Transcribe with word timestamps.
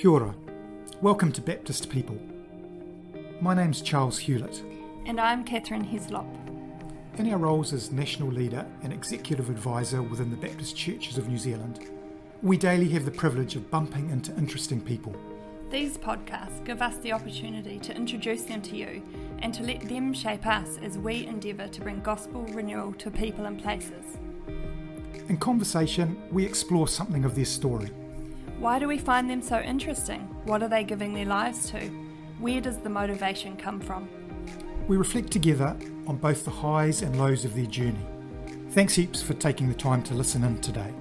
Kia 0.00 0.12
ora. 0.12 0.34
Welcome 1.02 1.30
to 1.32 1.42
Baptist 1.42 1.90
People. 1.90 2.16
My 3.42 3.52
name's 3.52 3.82
Charles 3.82 4.18
Hewlett. 4.18 4.62
And 5.04 5.20
I'm 5.20 5.44
Kathryn 5.44 5.86
Heslop. 5.86 6.24
In 7.18 7.30
our 7.30 7.36
roles 7.36 7.74
as 7.74 7.92
National 7.92 8.30
Leader 8.30 8.64
and 8.82 8.94
Executive 8.94 9.50
Advisor 9.50 10.00
within 10.00 10.30
the 10.30 10.38
Baptist 10.38 10.74
Churches 10.74 11.18
of 11.18 11.28
New 11.28 11.36
Zealand, 11.36 11.90
we 12.40 12.56
daily 12.56 12.88
have 12.88 13.04
the 13.04 13.10
privilege 13.10 13.56
of 13.56 13.70
bumping 13.70 14.08
into 14.08 14.34
interesting 14.38 14.80
people. 14.80 15.14
These 15.70 15.98
podcasts 15.98 16.64
give 16.64 16.80
us 16.80 16.96
the 16.96 17.12
opportunity 17.12 17.78
to 17.80 17.94
introduce 17.94 18.44
them 18.44 18.62
to 18.62 18.76
you 18.78 19.02
and 19.40 19.52
to 19.52 19.62
let 19.62 19.82
them 19.82 20.14
shape 20.14 20.46
us 20.46 20.78
as 20.82 20.96
we 20.96 21.26
endeavour 21.26 21.68
to 21.68 21.80
bring 21.82 22.00
gospel 22.00 22.44
renewal 22.44 22.94
to 22.94 23.10
people 23.10 23.44
and 23.44 23.62
places. 23.62 24.16
In 25.28 25.36
conversation, 25.36 26.22
we 26.32 26.46
explore 26.46 26.88
something 26.88 27.26
of 27.26 27.34
their 27.34 27.44
story 27.44 27.90
why 28.60 28.78
do 28.78 28.86
we 28.86 28.98
find 28.98 29.30
them 29.30 29.40
so 29.40 29.58
interesting? 29.60 30.20
What 30.44 30.62
are 30.62 30.68
they 30.68 30.84
giving 30.84 31.14
their 31.14 31.24
lives 31.24 31.70
to? 31.70 31.80
Where 32.38 32.60
does 32.60 32.76
the 32.76 32.90
motivation 32.90 33.56
come 33.56 33.80
from? 33.80 34.06
We 34.86 34.98
reflect 34.98 35.30
together 35.30 35.74
on 36.06 36.18
both 36.18 36.44
the 36.44 36.50
highs 36.50 37.00
and 37.00 37.18
lows 37.18 37.46
of 37.46 37.54
their 37.54 37.64
journey. 37.64 38.06
Thanks 38.70 38.94
heaps 38.94 39.22
for 39.22 39.32
taking 39.32 39.68
the 39.68 39.74
time 39.74 40.02
to 40.04 40.14
listen 40.14 40.44
in 40.44 40.60
today. 40.60 40.92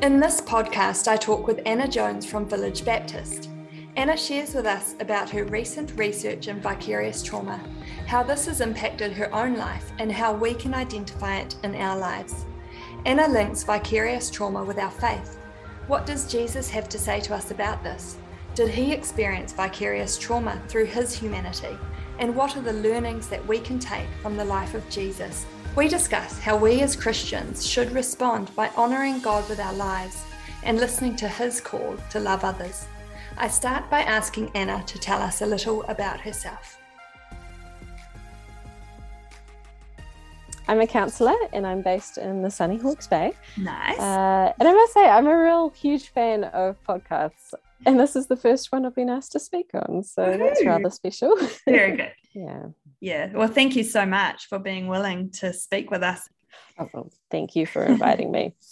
In 0.00 0.18
this 0.18 0.40
podcast, 0.40 1.08
I 1.08 1.16
talk 1.18 1.46
with 1.46 1.60
Anna 1.66 1.88
Jones 1.88 2.24
from 2.24 2.48
Village 2.48 2.82
Baptist. 2.82 3.50
Anna 3.96 4.16
shares 4.16 4.54
with 4.54 4.64
us 4.64 4.94
about 4.98 5.28
her 5.28 5.44
recent 5.44 5.92
research 5.96 6.48
in 6.48 6.58
vicarious 6.58 7.22
trauma, 7.22 7.60
how 8.06 8.22
this 8.22 8.46
has 8.46 8.62
impacted 8.62 9.12
her 9.12 9.32
own 9.34 9.56
life, 9.56 9.92
and 9.98 10.10
how 10.10 10.32
we 10.32 10.54
can 10.54 10.72
identify 10.72 11.36
it 11.36 11.54
in 11.62 11.74
our 11.74 11.98
lives. 11.98 12.46
Anna 13.04 13.28
links 13.28 13.62
vicarious 13.62 14.30
trauma 14.30 14.64
with 14.64 14.78
our 14.78 14.90
faith. 14.90 15.38
What 15.86 16.06
does 16.06 16.26
Jesus 16.26 16.70
have 16.70 16.88
to 16.88 16.98
say 16.98 17.20
to 17.20 17.34
us 17.34 17.50
about 17.50 17.82
this? 17.82 18.16
Did 18.54 18.70
he 18.70 18.92
experience 18.92 19.52
vicarious 19.52 20.16
trauma 20.16 20.58
through 20.66 20.86
his 20.86 21.12
humanity? 21.12 21.76
And 22.18 22.34
what 22.34 22.56
are 22.56 22.62
the 22.62 22.72
learnings 22.72 23.28
that 23.28 23.46
we 23.46 23.58
can 23.58 23.78
take 23.78 24.08
from 24.22 24.38
the 24.38 24.46
life 24.46 24.72
of 24.72 24.88
Jesus? 24.88 25.44
We 25.76 25.88
discuss 25.88 26.38
how 26.38 26.56
we 26.56 26.80
as 26.80 26.96
Christians 26.96 27.66
should 27.66 27.92
respond 27.92 28.54
by 28.56 28.70
honouring 28.78 29.20
God 29.20 29.46
with 29.46 29.60
our 29.60 29.74
lives 29.74 30.24
and 30.62 30.80
listening 30.80 31.16
to 31.16 31.28
his 31.28 31.60
call 31.60 31.96
to 32.10 32.18
love 32.18 32.44
others. 32.44 32.86
I 33.36 33.48
start 33.48 33.90
by 33.90 34.02
asking 34.02 34.52
Anna 34.54 34.82
to 34.86 34.98
tell 34.98 35.20
us 35.20 35.42
a 35.42 35.46
little 35.46 35.82
about 35.82 36.20
herself. 36.20 36.78
I'm 40.66 40.80
a 40.80 40.86
counsellor 40.86 41.34
and 41.52 41.66
I'm 41.66 41.82
based 41.82 42.16
in 42.18 42.42
the 42.42 42.50
sunny 42.50 42.78
Hawke's 42.78 43.06
Bay. 43.06 43.32
Nice. 43.58 43.98
Uh, 43.98 44.52
and 44.58 44.68
I 44.68 44.72
must 44.72 44.92
say, 44.94 45.04
I'm 45.08 45.26
a 45.26 45.36
real 45.42 45.70
huge 45.70 46.08
fan 46.08 46.44
of 46.44 46.82
podcasts. 46.84 47.52
And 47.86 48.00
this 48.00 48.16
is 48.16 48.28
the 48.28 48.36
first 48.36 48.72
one 48.72 48.86
I've 48.86 48.94
been 48.94 49.10
asked 49.10 49.32
to 49.32 49.40
speak 49.40 49.70
on. 49.74 50.02
So 50.02 50.24
Woo-hoo. 50.24 50.38
that's 50.38 50.64
rather 50.64 50.88
special. 50.90 51.36
Very 51.66 51.96
good. 51.96 52.12
yeah. 52.32 52.62
Yeah. 53.00 53.30
Well, 53.34 53.48
thank 53.48 53.76
you 53.76 53.84
so 53.84 54.06
much 54.06 54.46
for 54.46 54.58
being 54.58 54.86
willing 54.86 55.30
to 55.32 55.52
speak 55.52 55.90
with 55.90 56.02
us. 56.02 56.26
Oh, 56.78 56.88
well, 56.94 57.12
thank 57.30 57.54
you 57.56 57.66
for 57.66 57.84
inviting 57.84 58.30
me. 58.30 58.54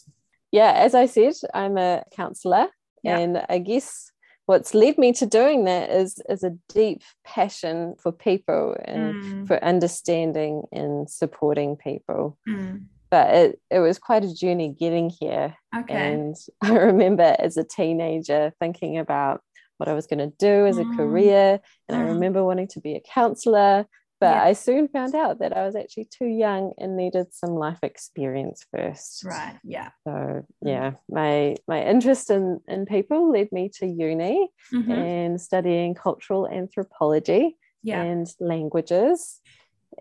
Yeah, 0.55 0.73
as 0.73 0.95
I 0.95 1.07
said, 1.07 1.33
I'm 1.55 1.79
a 1.79 2.05
counsellor. 2.15 2.67
Yeah. 3.03 3.17
And 3.17 3.43
I 3.48 3.57
guess 3.57 4.12
what's 4.47 4.75
led 4.75 4.98
me 4.98 5.12
to 5.12 5.27
doing 5.27 5.65
that 5.65 5.91
is 5.91 6.21
is 6.29 6.43
a 6.43 6.57
deep 6.69 7.03
passion 7.25 7.95
for 7.98 8.12
people 8.12 8.77
and 8.85 9.15
mm. 9.15 9.47
for 9.47 9.62
understanding 9.62 10.62
and 10.73 11.09
supporting 11.09 11.77
people 11.77 12.39
mm. 12.48 12.83
but 13.11 13.35
it, 13.35 13.61
it 13.70 13.79
was 13.79 13.98
quite 13.98 14.25
a 14.25 14.35
journey 14.35 14.69
getting 14.69 15.11
here 15.11 15.57
okay. 15.77 16.13
and 16.13 16.37
i 16.63 16.75
remember 16.75 17.35
as 17.39 17.57
a 17.57 17.65
teenager 17.65 18.53
thinking 18.59 18.98
about 18.98 19.43
what 19.79 19.89
i 19.89 19.95
was 19.95 20.07
going 20.07 20.19
to 20.19 20.37
do 20.39 20.67
as 20.67 20.79
a 20.79 20.85
mm. 20.85 20.97
career 20.97 21.61
and 21.89 21.97
i 21.97 22.03
mm. 22.03 22.09
remember 22.09 22.45
wanting 22.45 22.69
to 22.69 22.81
be 22.81 22.95
a 22.95 23.01
counselor 23.01 23.87
but 24.23 24.37
yeah. 24.37 24.45
I 24.45 24.53
soon 24.53 24.87
found 24.87 25.17
out 25.17 25.41
that 25.41 25.57
I 25.57 25.67
was 25.67 25.75
actually 25.75 26.05
too 26.05 26.27
young 26.27 26.75
and 26.79 26.97
needed 26.97 27.35
some 27.35 27.57
life 27.57 27.81
experience 27.83 28.65
first. 28.71 29.25
Right. 29.25 29.59
Yeah. 29.65 29.89
So 30.05 30.13
mm. 30.13 30.45
yeah, 30.63 30.93
my 31.11 31.57
my 31.67 31.83
interest 31.83 32.31
in 32.31 32.61
in 32.69 32.87
people 32.87 33.33
led 33.33 33.51
me 33.51 33.69
to 33.81 33.87
uni 33.87 34.49
mm-hmm. 34.73 34.93
and 34.93 35.41
studying 35.41 35.97
cultural 35.97 36.47
anthropology 36.47 37.57
yeah. 37.83 38.01
and 38.01 38.33
languages. 38.39 39.41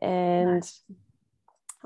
And 0.03 0.61
nice. 0.61 0.83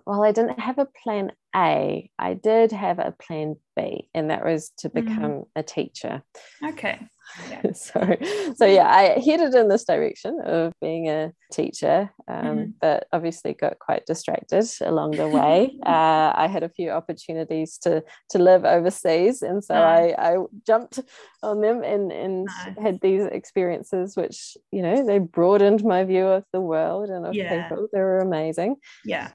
while 0.03 0.21
I 0.21 0.33
didn't 0.33 0.59
have 0.59 0.77
a 0.77 0.89
plan 1.03 1.31
A, 1.55 2.11
I 2.19 2.33
did 2.33 2.73
have 2.73 2.99
a 2.99 3.15
plan 3.17 3.55
B, 3.77 4.09
and 4.13 4.29
that 4.29 4.43
was 4.43 4.71
to 4.79 4.89
mm-hmm. 4.89 5.07
become 5.07 5.31
mm. 5.31 5.47
a 5.55 5.63
teacher. 5.63 6.21
Okay. 6.61 6.99
Yeah. 7.49 7.71
so 7.73 8.17
so 8.55 8.65
yeah 8.65 8.87
i 8.87 9.19
headed 9.19 9.53
in 9.55 9.67
this 9.67 9.83
direction 9.83 10.39
of 10.43 10.73
being 10.79 11.09
a 11.09 11.31
teacher 11.51 12.11
um, 12.27 12.45
mm-hmm. 12.45 12.69
but 12.79 13.07
obviously 13.11 13.53
got 13.53 13.79
quite 13.79 14.05
distracted 14.05 14.65
along 14.81 15.11
the 15.11 15.27
way 15.27 15.77
uh, 15.85 16.31
i 16.35 16.47
had 16.47 16.63
a 16.63 16.69
few 16.69 16.91
opportunities 16.91 17.77
to 17.79 18.03
to 18.29 18.39
live 18.39 18.63
overseas 18.65 19.41
and 19.41 19.63
so 19.63 19.73
nice. 19.73 20.13
I, 20.17 20.33
I 20.33 20.37
jumped 20.65 20.99
on 21.43 21.61
them 21.61 21.83
and 21.83 22.11
and 22.11 22.45
nice. 22.45 22.77
had 22.81 23.01
these 23.01 23.23
experiences 23.25 24.15
which 24.15 24.57
you 24.71 24.81
know 24.81 25.05
they 25.05 25.19
broadened 25.19 25.83
my 25.83 26.03
view 26.03 26.25
of 26.25 26.43
the 26.53 26.61
world 26.61 27.09
and 27.09 27.25
of 27.25 27.33
yeah. 27.33 27.67
people 27.67 27.87
they 27.91 27.99
were 27.99 28.19
amazing 28.19 28.77
yeah 29.03 29.31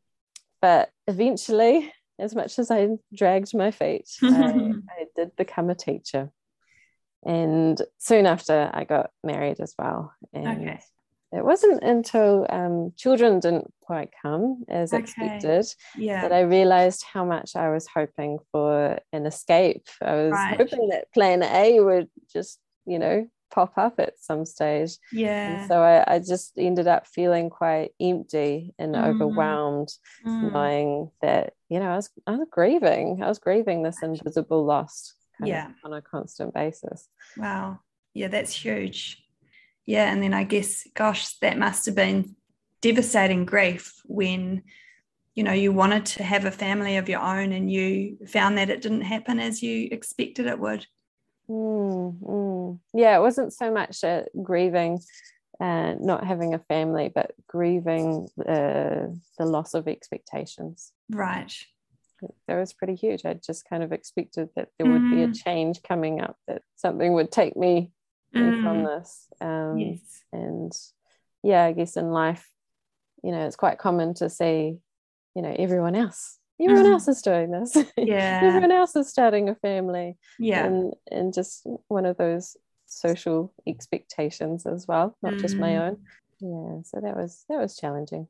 but 0.62 0.90
eventually 1.06 1.92
as 2.18 2.34
much 2.34 2.58
as 2.58 2.70
i 2.70 2.88
dragged 3.14 3.54
my 3.54 3.70
feet 3.70 4.08
I, 4.22 4.26
I 4.98 5.04
did 5.16 5.36
become 5.36 5.70
a 5.70 5.74
teacher 5.74 6.30
and 7.24 7.80
soon 7.98 8.26
after 8.26 8.70
I 8.72 8.84
got 8.84 9.10
married 9.22 9.60
as 9.60 9.74
well. 9.78 10.12
And 10.32 10.46
okay. 10.46 10.80
it 11.32 11.44
wasn't 11.44 11.82
until 11.82 12.46
um, 12.48 12.92
children 12.96 13.40
didn't 13.40 13.72
quite 13.80 14.10
come 14.22 14.64
as 14.68 14.92
okay. 14.92 15.02
expected 15.02 15.66
yeah. 15.96 16.22
that 16.22 16.32
I 16.32 16.40
realized 16.40 17.04
how 17.04 17.24
much 17.24 17.56
I 17.56 17.70
was 17.70 17.86
hoping 17.86 18.38
for 18.52 18.98
an 19.12 19.26
escape. 19.26 19.86
I 20.00 20.14
was 20.14 20.32
right. 20.32 20.56
hoping 20.56 20.88
that 20.88 21.12
plan 21.12 21.42
A 21.42 21.80
would 21.80 22.08
just, 22.32 22.58
you 22.86 22.98
know, 22.98 23.28
pop 23.50 23.76
up 23.76 23.98
at 23.98 24.18
some 24.18 24.44
stage. 24.44 24.92
Yeah. 25.12 25.60
And 25.60 25.68
so 25.68 25.82
I, 25.82 26.14
I 26.14 26.18
just 26.20 26.52
ended 26.56 26.86
up 26.86 27.06
feeling 27.06 27.50
quite 27.50 27.90
empty 28.00 28.72
and 28.78 28.94
mm. 28.94 29.04
overwhelmed, 29.04 29.92
mm. 30.24 30.52
knowing 30.52 31.10
that, 31.20 31.54
you 31.68 31.80
know, 31.80 31.90
I 31.90 31.96
was 31.96 32.10
I 32.26 32.36
was 32.36 32.48
grieving. 32.50 33.22
I 33.22 33.28
was 33.28 33.38
grieving 33.38 33.82
this 33.82 34.02
invisible 34.02 34.64
loss 34.64 35.14
yeah. 35.46 35.68
on 35.84 35.92
a 35.92 36.02
constant 36.02 36.54
basis. 36.54 37.08
Wow. 37.36 37.80
Yeah 38.14 38.28
that's 38.28 38.54
huge. 38.54 39.22
Yeah 39.86 40.10
and 40.10 40.22
then 40.22 40.34
i 40.34 40.44
guess 40.44 40.86
gosh 40.94 41.36
that 41.38 41.58
must 41.58 41.86
have 41.86 41.94
been 41.94 42.36
devastating 42.80 43.44
grief 43.44 44.00
when 44.04 44.62
you 45.34 45.42
know 45.42 45.52
you 45.52 45.72
wanted 45.72 46.06
to 46.06 46.22
have 46.22 46.44
a 46.44 46.50
family 46.50 46.96
of 46.96 47.08
your 47.08 47.20
own 47.20 47.52
and 47.52 47.70
you 47.70 48.18
found 48.26 48.58
that 48.58 48.70
it 48.70 48.82
didn't 48.82 49.02
happen 49.02 49.38
as 49.38 49.62
you 49.62 49.88
expected 49.90 50.46
it 50.46 50.58
would. 50.58 50.86
Mm, 51.48 52.20
mm. 52.20 52.78
yeah 52.94 53.16
it 53.16 53.20
wasn't 53.20 53.52
so 53.52 53.72
much 53.72 54.04
uh, 54.04 54.22
grieving 54.42 55.00
uh, 55.60 55.94
not 56.00 56.24
having 56.24 56.54
a 56.54 56.58
family 56.58 57.10
but 57.12 57.32
grieving 57.48 58.28
uh, 58.46 59.08
the 59.38 59.46
loss 59.46 59.74
of 59.74 59.88
expectations. 59.88 60.92
Right 61.10 61.52
that 62.46 62.58
was 62.58 62.72
pretty 62.72 62.94
huge. 62.94 63.24
I 63.24 63.34
just 63.34 63.68
kind 63.68 63.82
of 63.82 63.92
expected 63.92 64.48
that 64.56 64.68
there 64.78 64.90
would 64.90 65.02
mm. 65.02 65.10
be 65.10 65.22
a 65.22 65.28
mm. 65.28 65.42
change 65.44 65.82
coming 65.82 66.20
up, 66.20 66.36
that 66.46 66.62
something 66.76 67.12
would 67.14 67.30
take 67.30 67.56
me 67.56 67.92
mm. 68.34 68.62
from 68.62 68.84
this. 68.84 69.26
Um, 69.40 69.78
yes. 69.78 70.00
And 70.32 70.72
yeah, 71.42 71.64
I 71.64 71.72
guess 71.72 71.96
in 71.96 72.10
life, 72.10 72.48
you 73.22 73.32
know, 73.32 73.46
it's 73.46 73.56
quite 73.56 73.78
common 73.78 74.14
to 74.14 74.30
see, 74.30 74.78
you 75.34 75.42
know, 75.42 75.54
everyone 75.58 75.94
else. 75.94 76.38
Everyone 76.60 76.86
mm. 76.86 76.92
else 76.92 77.08
is 77.08 77.22
doing 77.22 77.50
this. 77.50 77.76
Yeah. 77.96 78.40
everyone 78.42 78.72
else 78.72 78.94
is 78.96 79.08
starting 79.08 79.48
a 79.48 79.54
family. 79.54 80.18
Yeah. 80.38 80.66
And 80.66 80.94
and 81.10 81.32
just 81.32 81.66
one 81.88 82.06
of 82.06 82.16
those 82.18 82.56
social 82.86 83.52
expectations 83.66 84.66
as 84.66 84.86
well, 84.86 85.16
not 85.22 85.34
just 85.38 85.56
my 85.56 85.70
mm. 85.70 85.80
own. 85.80 85.96
Yeah. 86.40 86.82
So 86.84 87.00
that 87.00 87.16
was 87.16 87.44
that 87.48 87.58
was 87.58 87.76
challenging 87.76 88.26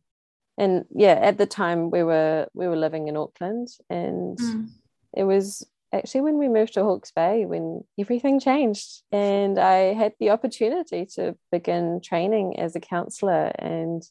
and 0.61 0.85
yeah 0.95 1.19
at 1.23 1.39
the 1.39 1.47
time 1.47 1.91
we 1.91 2.03
were 2.03 2.47
we 2.55 2.69
were 2.69 2.77
living 2.77 3.09
in 3.09 3.17
auckland 3.17 3.69
and 3.89 4.39
mm. 4.39 4.69
it 5.17 5.25
was 5.25 5.67
actually 5.93 6.21
when 6.21 6.39
we 6.39 6.49
moved 6.49 6.75
to 6.75 6.85
hawke's 6.85 7.11
bay 7.11 7.47
when 7.47 7.83
everything 7.99 8.39
changed 8.39 9.03
and 9.11 9.59
i 9.59 9.95
had 9.95 10.13
the 10.21 10.31
opportunity 10.31 11.07
to 11.07 11.35
begin 11.51 12.01
training 12.05 12.61
as 12.61 12.77
a 12.77 12.81
counselor 12.81 13.51
and 13.59 14.03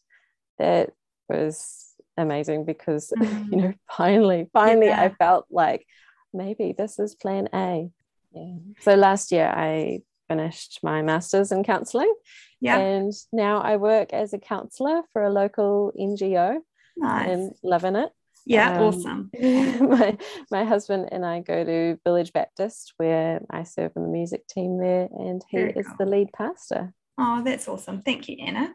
that 0.57 0.90
was 1.30 1.94
amazing 2.18 2.66
because 2.66 3.13
mm. 3.16 3.45
you 3.52 3.57
know 3.62 3.74
finally 3.95 4.48
finally 4.52 4.88
yeah. 4.88 5.04
i 5.04 5.10
felt 5.10 5.45
like 5.52 5.86
maybe 6.34 6.74
this 6.78 6.98
is 6.98 7.16
plan 7.16 7.48
a 7.54 7.88
yeah. 8.31 8.56
so 8.81 8.95
last 8.95 9.31
year 9.31 9.48
i 9.56 10.00
finished 10.30 10.80
my 10.84 11.02
master's 11.02 11.52
in 11.52 11.64
counselling. 11.64 12.14
Yeah. 12.62 12.78
And 12.78 13.14
now 13.34 13.60
I 13.60 13.76
work 13.76 14.14
as 14.14 14.34
a 14.34 14.40
counsellor 14.40 15.02
for 15.12 15.24
a 15.24 15.30
local 15.30 15.92
NGO 16.00 16.60
nice. 16.96 17.28
and 17.28 17.52
loving 17.64 17.96
it. 17.98 18.10
Yeah, 18.46 18.78
um, 18.78 18.84
awesome. 18.84 19.30
my 19.40 20.18
my 20.50 20.64
husband 20.64 21.10
and 21.12 21.26
I 21.26 21.42
go 21.42 21.64
to 21.64 22.00
Village 22.04 22.34
Baptist 22.34 22.94
where 22.98 23.42
I 23.50 23.64
serve 23.64 23.92
in 23.96 24.04
the 24.04 24.10
music 24.10 24.48
team 24.48 24.78
there, 24.78 25.10
and 25.12 25.44
he 25.50 25.58
Very 25.58 25.74
is 25.74 25.86
cool. 25.86 25.96
the 26.00 26.06
lead 26.06 26.30
pastor. 26.34 26.94
Oh, 27.18 27.44
that's 27.44 27.68
awesome. 27.68 28.02
Thank 28.02 28.30
you, 28.30 28.38
Anna. 28.40 28.74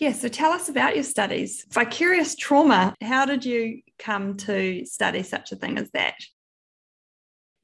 Yeah, 0.00 0.12
so 0.12 0.26
tell 0.26 0.50
us 0.50 0.68
about 0.68 0.96
your 0.96 1.04
studies. 1.04 1.64
Vicarious 1.70 2.34
trauma. 2.34 2.94
How 3.00 3.24
did 3.24 3.44
you 3.44 3.82
come 3.98 4.36
to 4.38 4.84
study 4.84 5.22
such 5.22 5.52
a 5.52 5.56
thing 5.56 5.78
as 5.78 5.90
that? 5.92 6.16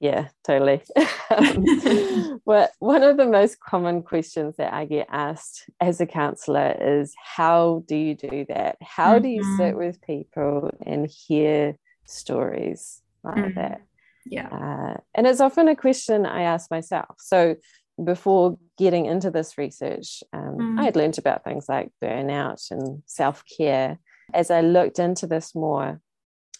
Yeah, 0.00 0.28
totally. 0.44 0.82
um, 1.30 2.40
well, 2.44 2.68
one 2.78 3.02
of 3.02 3.16
the 3.16 3.26
most 3.26 3.58
common 3.58 4.02
questions 4.02 4.56
that 4.56 4.72
I 4.72 4.84
get 4.84 5.08
asked 5.10 5.68
as 5.80 6.00
a 6.00 6.06
counselor 6.06 6.76
is 6.80 7.14
how 7.16 7.82
do 7.88 7.96
you 7.96 8.14
do 8.14 8.46
that? 8.48 8.76
How 8.80 9.14
mm-hmm. 9.14 9.22
do 9.22 9.28
you 9.28 9.42
sit 9.56 9.70
mm-hmm. 9.70 9.78
with 9.78 10.00
people 10.02 10.70
and 10.86 11.10
hear 11.10 11.76
stories 12.04 13.02
like 13.24 13.36
mm-hmm. 13.36 13.60
that? 13.60 13.82
Yeah. 14.24 14.48
Uh, 14.48 15.00
and 15.14 15.26
it's 15.26 15.40
often 15.40 15.68
a 15.68 15.74
question 15.74 16.26
I 16.26 16.42
ask 16.42 16.70
myself. 16.70 17.16
So 17.18 17.56
before 18.02 18.58
getting 18.76 19.06
into 19.06 19.30
this 19.30 19.58
research, 19.58 20.22
um, 20.32 20.56
mm. 20.58 20.80
I 20.80 20.84
had 20.84 20.96
learned 20.96 21.18
about 21.18 21.42
things 21.42 21.68
like 21.68 21.90
burnout 22.02 22.70
and 22.70 23.02
self 23.06 23.42
care. 23.56 23.98
As 24.32 24.50
I 24.50 24.60
looked 24.60 24.98
into 24.98 25.26
this 25.26 25.54
more, 25.54 26.00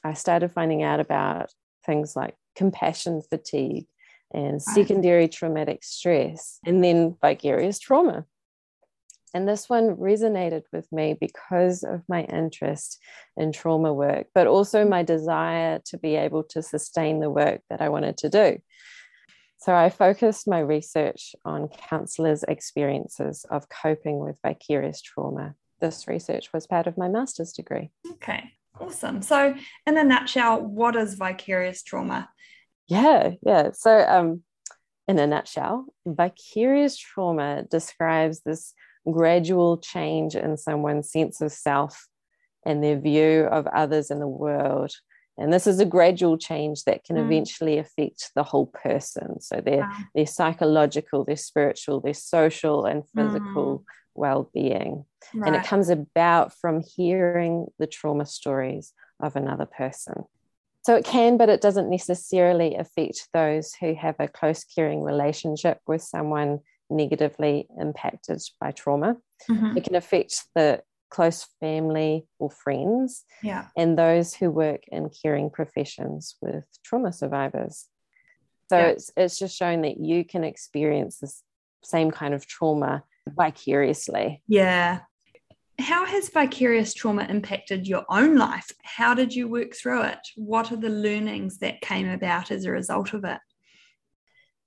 I 0.03 0.15
started 0.15 0.53
finding 0.53 0.83
out 0.83 1.01
about 1.01 1.51
things 1.89 2.15
like 2.15 2.37
compassion 2.55 3.23
fatigue 3.23 3.87
and 4.33 4.61
secondary 4.61 5.27
traumatic 5.27 5.83
stress, 5.83 6.59
and 6.67 6.85
then 6.85 7.17
vicarious 7.21 7.79
trauma. 7.79 8.27
And 9.33 9.49
this 9.49 9.69
one 9.69 9.97
resonated 9.97 10.65
with 10.71 10.91
me 10.93 11.17
because 11.19 11.83
of 11.83 12.03
my 12.09 12.25
interest 12.25 13.01
in 13.37 13.53
trauma 13.53 13.93
work, 13.93 14.27
but 14.35 14.47
also 14.47 14.85
my 14.85 15.03
desire 15.03 15.81
to 15.87 15.99
be 15.99 16.17
able 16.17 16.43
to 16.45 16.63
sustain 16.63 17.21
the 17.21 17.31
work 17.31 17.63
that 17.71 17.81
I 17.81 17.89
wanted 17.89 18.19
to 18.19 18.29
do. 18.29 18.59
So 19.61 19.75
I 19.75 19.91
focused 19.91 20.47
my 20.47 20.61
research 20.61 21.35
on 21.45 21.69
counselors' 21.69 22.45
experiences 22.45 23.45
of 23.51 23.69
coping 23.69 24.19
with 24.19 24.39
vicarious 24.43 25.01
trauma. 25.01 25.55
This 25.81 26.07
research 26.07 26.53
was 26.53 26.67
part 26.67 26.87
of 26.87 26.99
my 26.99 27.09
master's 27.09 27.53
degree. 27.53 27.91
Okay, 28.13 28.53
awesome. 28.81 29.23
So, 29.23 29.55
in 29.87 29.99
a 29.99 30.05
nutshell, 30.05 30.61
what 30.61 30.97
is 30.97 31.15
vicarious 31.15 31.83
trauma? 31.83 32.29
Yeah, 32.87 33.33
yeah. 33.43 33.71
So, 33.73 34.05
um, 34.07 34.43
in 35.07 35.19
a 35.19 35.27
nutshell, 35.27 35.87
vicarious 36.07 36.97
trauma 36.97 37.65
describes 37.71 38.41
this 38.41 38.75
gradual 39.11 39.79
change 39.79 40.35
in 40.35 40.57
someone's 40.57 41.11
sense 41.11 41.41
of 41.41 41.53
self 41.53 42.09
and 42.67 42.83
their 42.83 42.99
view 42.99 43.49
of 43.51 43.67
others 43.69 44.11
in 44.11 44.19
the 44.19 44.29
world 44.29 44.93
and 45.39 45.53
this 45.53 45.69
is 45.69 45.79
a 45.79 45.87
gradual 45.87 46.37
change 46.37 46.83
that 46.85 47.05
can 47.05 47.17
mm. 47.17 47.25
eventually 47.25 47.79
affect 47.79 48.33
the 48.35 48.43
whole 48.43 48.67
person 48.67 49.41
so 49.41 49.61
their 49.61 49.81
wow. 49.81 49.97
their 50.15 50.27
psychological 50.27 51.25
their 51.25 51.37
spiritual 51.37 52.01
their 52.01 52.15
social 52.15 52.85
and 52.85 53.05
physical 53.15 53.85
mm. 54.19 54.21
well-being 54.21 55.05
right. 55.35 55.47
and 55.47 55.57
it 55.57 55.67
comes 55.67 55.89
about 55.89 56.53
from 56.53 56.83
hearing 56.83 57.67
the 57.79 57.87
trauma 57.87 58.27
stories 58.27 58.93
of 59.21 59.37
another 59.37 59.67
person 59.67 60.25
so 60.83 60.95
it 60.95 61.05
can 61.05 61.37
but 61.37 61.49
it 61.49 61.61
doesn't 61.61 61.91
necessarily 61.91 62.77
affect 62.77 63.29
those 63.33 63.75
who 63.75 63.95
have 63.95 64.17
a 64.19 64.29
close 64.29 64.65
caring 64.65 65.03
relationship 65.03 65.81
with 65.87 66.03
someone 66.03 66.61
negatively 66.91 67.67
impacted 67.79 68.41
by 68.61 68.71
trauma 68.71 69.17
mm-hmm. 69.51 69.77
it 69.77 69.85
can 69.85 69.95
affect 69.95 70.45
the 70.55 70.83
close 71.11 71.47
family 71.61 72.27
or 72.39 72.51
friends, 72.51 73.25
yeah. 73.43 73.67
and 73.77 73.99
those 73.99 74.35
who 74.35 74.51
work 74.51 74.83
in 74.89 75.11
caring 75.11 75.51
professions 75.51 76.37
with 76.41 76.65
trauma 76.85 77.13
survivors. 77.13 77.87
So 78.71 78.79
yeah. 78.79 78.87
it's 78.89 79.11
it's 79.17 79.39
just 79.39 79.57
showing 79.57 79.83
that 79.83 79.99
you 79.99 80.25
can 80.25 80.45
experience 80.45 81.19
this 81.19 81.43
same 81.83 82.11
kind 82.11 82.35
of 82.35 82.47
trauma 82.47 83.05
vicariously. 83.37 84.43
Yeah. 84.49 85.01
How 85.79 86.05
has 86.05 86.29
vicarious 86.29 86.93
trauma 86.93 87.27
impacted 87.29 87.87
your 87.87 88.05
own 88.09 88.37
life? 88.37 88.71
How 88.83 89.15
did 89.15 89.35
you 89.35 89.49
work 89.49 89.75
through 89.75 90.03
it? 90.03 90.19
What 90.37 90.73
are 90.73 90.77
the 90.77 90.89
learnings 90.89 91.59
that 91.59 91.81
came 91.81 92.09
about 92.09 92.51
as 92.51 92.65
a 92.65 92.73
result 92.73 93.15
of 93.15 93.25
it? 93.25 93.39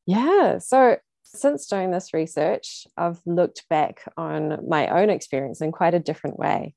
Yeah. 0.05 0.59
So 0.59 0.97
since 1.23 1.67
doing 1.67 1.91
this 1.91 2.13
research, 2.13 2.87
I've 2.97 3.19
looked 3.25 3.67
back 3.69 4.03
on 4.17 4.67
my 4.67 4.87
own 4.87 5.09
experience 5.09 5.61
in 5.61 5.71
quite 5.71 5.93
a 5.93 5.99
different 5.99 6.39
way. 6.39 6.75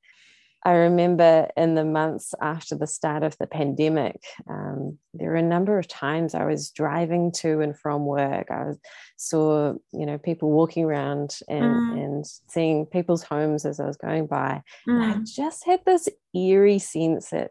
I 0.64 0.72
remember 0.72 1.48
in 1.56 1.74
the 1.74 1.84
months 1.84 2.34
after 2.40 2.74
the 2.74 2.86
start 2.86 3.22
of 3.22 3.36
the 3.38 3.46
pandemic, 3.46 4.22
um, 4.48 4.98
there 5.12 5.30
were 5.30 5.36
a 5.36 5.42
number 5.42 5.78
of 5.78 5.86
times 5.86 6.34
I 6.34 6.46
was 6.46 6.70
driving 6.70 7.32
to 7.32 7.60
and 7.60 7.78
from 7.78 8.06
work. 8.06 8.50
I 8.50 8.64
was, 8.64 8.78
saw, 9.16 9.74
you 9.92 10.06
know, 10.06 10.16
people 10.16 10.50
walking 10.50 10.84
around 10.84 11.38
and, 11.48 11.64
mm. 11.64 12.04
and 12.04 12.26
seeing 12.48 12.86
people's 12.86 13.22
homes 13.22 13.66
as 13.66 13.78
I 13.78 13.86
was 13.86 13.98
going 13.98 14.26
by. 14.26 14.62
Mm. 14.88 15.16
I 15.16 15.20
just 15.24 15.66
had 15.66 15.80
this 15.84 16.08
eerie 16.34 16.78
sense 16.78 17.30
that 17.30 17.50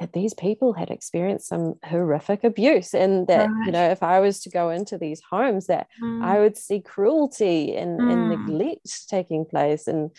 that 0.00 0.12
these 0.12 0.34
people 0.34 0.74
had 0.74 0.90
experienced 0.90 1.48
some 1.48 1.74
horrific 1.82 2.44
abuse 2.44 2.92
and 2.92 3.26
that 3.28 3.48
right. 3.48 3.66
you 3.66 3.72
know 3.72 3.88
if 3.88 4.02
i 4.02 4.20
was 4.20 4.40
to 4.40 4.50
go 4.50 4.68
into 4.68 4.98
these 4.98 5.22
homes 5.30 5.68
that 5.68 5.86
mm. 6.02 6.22
i 6.22 6.38
would 6.38 6.54
see 6.54 6.80
cruelty 6.80 7.74
and, 7.74 7.98
mm. 7.98 8.12
and 8.12 8.28
neglect 8.28 9.08
taking 9.08 9.46
place 9.46 9.86
and 9.86 10.10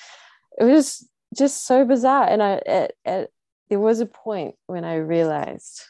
it 0.60 0.64
was 0.64 1.08
just 1.38 1.66
so 1.66 1.86
bizarre 1.86 2.28
and 2.28 2.42
i 2.42 2.62
at, 2.66 2.94
at, 3.06 3.30
there 3.70 3.80
was 3.80 4.00
a 4.00 4.06
point 4.06 4.56
when 4.68 4.84
i 4.84 4.96
realized 4.96 5.82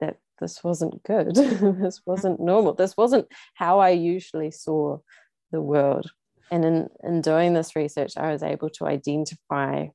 that 0.00 0.16
this 0.40 0.62
wasn't 0.62 1.02
good 1.02 1.34
this 1.34 2.00
wasn't 2.06 2.40
normal 2.40 2.74
this 2.74 2.96
wasn't 2.96 3.26
how 3.54 3.78
i 3.78 3.90
usually 3.90 4.50
saw 4.50 4.98
the 5.50 5.60
world 5.60 6.10
and 6.50 6.64
in, 6.64 6.88
in 7.02 7.20
doing 7.20 7.54
this 7.54 7.76
research 7.76 8.12
i 8.16 8.32
was 8.32 8.42
able 8.42 8.70
to 8.70 8.86
identify 8.86 9.86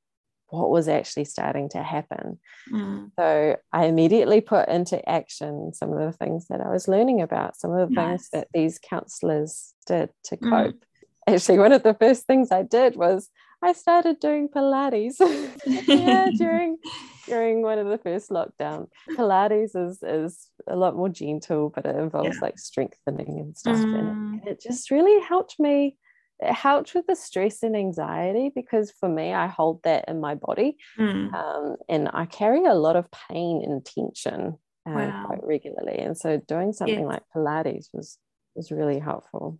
what 0.49 0.69
was 0.69 0.87
actually 0.87 1.25
starting 1.25 1.69
to 1.69 1.83
happen. 1.83 2.39
Mm. 2.71 3.11
So 3.17 3.57
I 3.73 3.85
immediately 3.85 4.41
put 4.41 4.69
into 4.69 5.07
action 5.09 5.73
some 5.73 5.91
of 5.91 5.99
the 5.99 6.17
things 6.17 6.47
that 6.47 6.61
I 6.61 6.69
was 6.69 6.87
learning 6.87 7.21
about, 7.21 7.57
some 7.57 7.71
of 7.71 7.89
the 7.89 7.95
nice. 7.95 8.07
things 8.07 8.29
that 8.31 8.47
these 8.53 8.79
counselors 8.79 9.73
did 9.85 10.09
to 10.25 10.37
mm. 10.37 10.49
cope. 10.49 10.75
Mm. 10.75 11.33
Actually, 11.35 11.59
one 11.59 11.73
of 11.73 11.83
the 11.83 11.93
first 11.93 12.25
things 12.25 12.51
I 12.51 12.63
did 12.63 12.95
was 12.95 13.29
I 13.61 13.73
started 13.73 14.19
doing 14.19 14.49
Pilates. 14.49 15.15
yeah, 15.87 16.29
during 16.37 16.77
during 17.27 17.61
one 17.61 17.79
of 17.79 17.87
the 17.87 17.97
first 17.97 18.29
lockdown. 18.29 18.87
Pilates 19.11 19.75
is 19.75 19.99
is 20.03 20.49
a 20.67 20.75
lot 20.75 20.95
more 20.95 21.09
gentle, 21.09 21.71
but 21.73 21.85
it 21.85 21.95
involves 21.95 22.35
yeah. 22.35 22.41
like 22.41 22.59
strengthening 22.59 23.39
and 23.39 23.57
stuff. 23.57 23.77
Mm. 23.77 23.99
And 23.99 24.47
it 24.47 24.61
just 24.61 24.91
really 24.91 25.21
helped 25.23 25.59
me 25.59 25.97
it 26.39 26.53
helped 26.53 26.93
with 26.93 27.07
the 27.07 27.15
stress 27.15 27.63
and 27.63 27.75
anxiety 27.75 28.51
because 28.53 28.91
for 28.91 29.09
me, 29.09 29.33
I 29.33 29.47
hold 29.47 29.81
that 29.83 30.05
in 30.07 30.21
my 30.21 30.35
body 30.35 30.77
mm. 30.99 31.33
um, 31.33 31.77
and 31.89 32.09
I 32.13 32.25
carry 32.25 32.63
a 32.65 32.75
lot 32.75 32.95
of 32.95 33.07
pain 33.29 33.63
and 33.65 33.83
tension 33.83 34.57
uh, 34.87 34.91
wow. 34.91 35.23
quite 35.25 35.43
regularly. 35.43 35.97
And 35.97 36.15
so 36.15 36.39
doing 36.47 36.73
something 36.73 37.05
like 37.05 37.23
Pilates 37.35 37.87
was 37.91 38.17
was 38.55 38.71
really 38.71 38.99
helpful. 38.99 39.59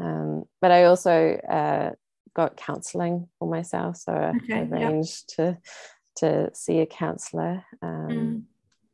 Um, 0.00 0.44
but 0.60 0.70
I 0.70 0.84
also 0.84 1.38
uh, 1.50 1.90
got 2.34 2.56
counseling 2.56 3.28
for 3.38 3.48
myself, 3.48 3.96
so 3.96 4.12
okay, 4.12 4.60
I 4.60 4.62
arranged 4.62 5.34
yep. 5.38 5.56
to 5.56 5.58
to 6.16 6.50
see 6.54 6.80
a 6.80 6.86
counselor. 6.86 7.64
Um, 7.80 8.08
mm. 8.08 8.42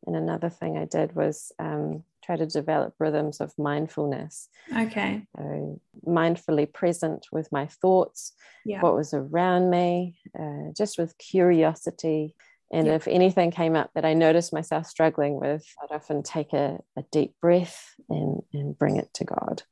And 0.06 0.16
another 0.16 0.48
thing 0.48 0.78
I 0.78 0.84
did 0.84 1.14
was 1.14 1.52
um, 1.58 2.04
try 2.24 2.36
to 2.36 2.46
develop 2.46 2.94
rhythms 2.98 3.40
of 3.40 3.52
mindfulness. 3.58 4.48
Okay. 4.74 5.22
So 5.36 5.80
mindfully 6.06 6.72
present 6.72 7.26
with 7.32 7.50
my 7.50 7.66
thoughts, 7.66 8.32
yeah. 8.64 8.80
what 8.80 8.94
was 8.94 9.12
around 9.12 9.70
me, 9.70 10.18
uh, 10.38 10.72
just 10.76 10.98
with 10.98 11.18
curiosity. 11.18 12.34
And 12.72 12.86
yeah. 12.86 12.94
if 12.94 13.08
anything 13.08 13.50
came 13.50 13.74
up 13.74 13.90
that 13.94 14.04
I 14.04 14.14
noticed 14.14 14.52
myself 14.52 14.86
struggling 14.86 15.40
with, 15.40 15.64
I'd 15.82 15.94
often 15.94 16.22
take 16.22 16.52
a, 16.52 16.78
a 16.96 17.02
deep 17.10 17.34
breath 17.40 17.94
and, 18.08 18.42
and 18.52 18.78
bring 18.78 18.96
it 18.96 19.08
to 19.14 19.24
God. 19.24 19.62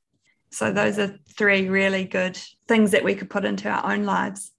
So, 0.51 0.73
those 0.73 0.99
are 0.99 1.19
three 1.37 1.69
really 1.69 2.05
good 2.05 2.39
things 2.67 2.93
that 2.93 3.05
we 3.05 3.15
could 3.15 3.31
put 3.31 3.45
into 3.45 3.69
our 3.69 3.93
own 3.93 4.05
lives 4.05 4.53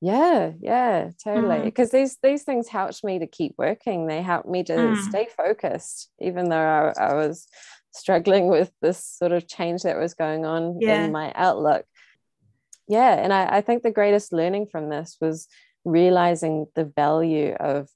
yeah 0.00 0.52
yeah 0.60 1.10
totally 1.22 1.60
because 1.60 1.90
mm. 1.90 1.92
these 1.92 2.18
these 2.22 2.42
things 2.42 2.68
helped 2.68 3.04
me 3.04 3.18
to 3.18 3.26
keep 3.26 3.54
working 3.58 4.06
they 4.06 4.22
helped 4.22 4.48
me 4.48 4.64
to 4.64 4.72
mm. 4.72 4.96
stay 5.08 5.28
focused 5.36 6.10
even 6.18 6.48
though 6.48 6.56
I, 6.56 6.92
I, 6.98 7.14
was 7.14 7.46
struggling 7.92 8.48
with 8.48 8.72
this 8.80 9.04
sort 9.04 9.32
of 9.32 9.46
change 9.46 9.82
that 9.82 9.98
was 9.98 10.14
going 10.14 10.46
on 10.46 10.80
yeah. 10.80 11.04
in 11.04 11.12
my 11.12 11.32
outlook 11.34 11.84
yeah 12.88 13.12
and 13.12 13.32
I, 13.32 13.58
I 13.58 13.60
think 13.60 13.82
the 13.82 13.90
greatest 13.90 14.32
learning 14.32 14.68
from 14.72 14.88
this 14.88 15.18
was 15.20 15.48
realizing 15.84 16.66
the 16.74 16.84
value 16.84 17.52
of 17.52 17.88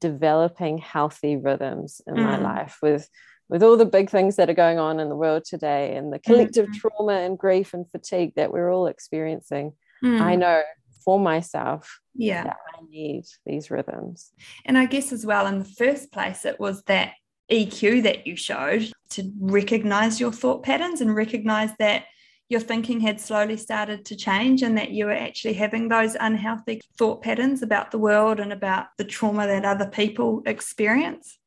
developing 0.00 0.78
healthy 0.78 1.36
rhythms 1.36 2.00
in 2.08 2.14
mm. 2.14 2.24
my 2.24 2.38
life 2.38 2.78
with 2.82 3.08
with 3.52 3.62
all 3.62 3.76
the 3.76 3.86
big 3.86 4.10
things 4.10 4.36
that 4.36 4.50
are 4.50 4.54
going 4.54 4.78
on 4.78 4.98
in 4.98 5.08
the 5.08 5.16
world 5.16 5.44
today 5.44 5.94
and 5.94 6.12
the 6.12 6.18
collective 6.18 6.66
mm. 6.66 6.74
trauma 6.74 7.12
and 7.12 7.38
grief 7.38 7.74
and 7.74 7.88
fatigue 7.90 8.32
that 8.34 8.52
we're 8.52 8.72
all 8.72 8.86
experiencing 8.86 9.72
i 10.02 10.06
mm. 10.06 10.38
know 10.38 10.62
for 11.04 11.20
myself 11.20 12.00
yeah 12.14 12.44
that 12.44 12.56
I 12.82 12.90
need 12.90 13.24
these 13.46 13.70
rhythms. 13.70 14.32
And 14.64 14.76
I 14.76 14.86
guess 14.86 15.12
as 15.12 15.24
well, 15.26 15.46
in 15.46 15.58
the 15.58 15.64
first 15.64 16.12
place, 16.12 16.44
it 16.44 16.58
was 16.58 16.82
that 16.84 17.12
EQ 17.50 18.02
that 18.04 18.26
you 18.26 18.36
showed 18.36 18.90
to 19.10 19.32
recognize 19.40 20.20
your 20.20 20.32
thought 20.32 20.62
patterns 20.62 21.00
and 21.00 21.14
recognize 21.14 21.70
that 21.78 22.04
your 22.48 22.60
thinking 22.60 23.00
had 23.00 23.20
slowly 23.20 23.56
started 23.56 24.04
to 24.06 24.16
change 24.16 24.62
and 24.62 24.76
that 24.76 24.90
you 24.90 25.06
were 25.06 25.12
actually 25.12 25.54
having 25.54 25.88
those 25.88 26.16
unhealthy 26.20 26.80
thought 26.98 27.22
patterns 27.22 27.62
about 27.62 27.90
the 27.90 27.98
world 27.98 28.40
and 28.40 28.52
about 28.52 28.86
the 28.98 29.04
trauma 29.04 29.46
that 29.46 29.64
other 29.64 29.86
people 29.86 30.42
experience. 30.44 31.38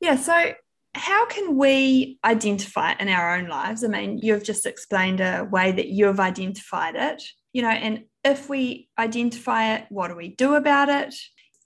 Yeah, 0.00 0.16
so 0.16 0.52
how 0.94 1.26
can 1.26 1.56
we 1.56 2.18
identify 2.24 2.92
it 2.92 3.00
in 3.00 3.08
our 3.08 3.36
own 3.36 3.48
lives? 3.48 3.82
I 3.82 3.88
mean, 3.88 4.18
you've 4.18 4.44
just 4.44 4.66
explained 4.66 5.20
a 5.20 5.48
way 5.50 5.72
that 5.72 5.88
you've 5.88 6.20
identified 6.20 6.96
it, 6.96 7.22
you 7.52 7.62
know, 7.62 7.70
and 7.70 8.04
if 8.24 8.48
we 8.48 8.88
identify 8.98 9.74
it, 9.74 9.86
what 9.88 10.08
do 10.08 10.16
we 10.16 10.28
do 10.28 10.54
about 10.54 10.88
it? 10.88 11.14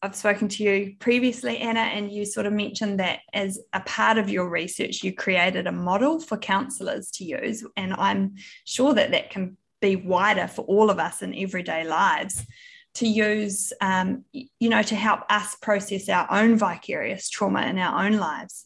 I've 0.03 0.15
spoken 0.15 0.49
to 0.49 0.63
you 0.63 0.95
previously, 0.99 1.59
Anna, 1.59 1.81
and 1.81 2.13
you 2.13 2.25
sort 2.25 2.47
of 2.47 2.53
mentioned 2.53 3.01
that 3.01 3.21
as 3.33 3.59
a 3.73 3.81
part 3.81 4.19
of 4.19 4.29
your 4.29 4.49
research, 4.49 5.03
you 5.03 5.13
created 5.13 5.67
a 5.67 5.73
model 5.73 6.21
for 6.21 6.37
counsellors 6.37 7.11
to 7.13 7.25
use. 7.25 7.65
And 7.77 7.95
I'm 7.95 8.35
sure 8.65 8.95
that 8.95 9.11
that 9.11 9.31
can 9.31 9.57
be 9.81 9.97
wider 9.97 10.47
for 10.47 10.63
all 10.63 10.91
of 10.91 10.99
us 10.99 11.23
in 11.23 11.35
everyday 11.35 11.85
lives 11.85 12.47
to 12.95 13.09
use, 13.09 13.73
um, 13.81 14.25
you 14.33 14.69
know, 14.69 14.83
to 14.83 14.95
help 14.95 15.21
us 15.29 15.57
process 15.57 16.09
our 16.09 16.31
own 16.31 16.57
vicarious 16.57 17.29
trauma 17.29 17.63
in 17.63 17.79
our 17.79 18.07
own 18.07 18.15
lives. 18.15 18.65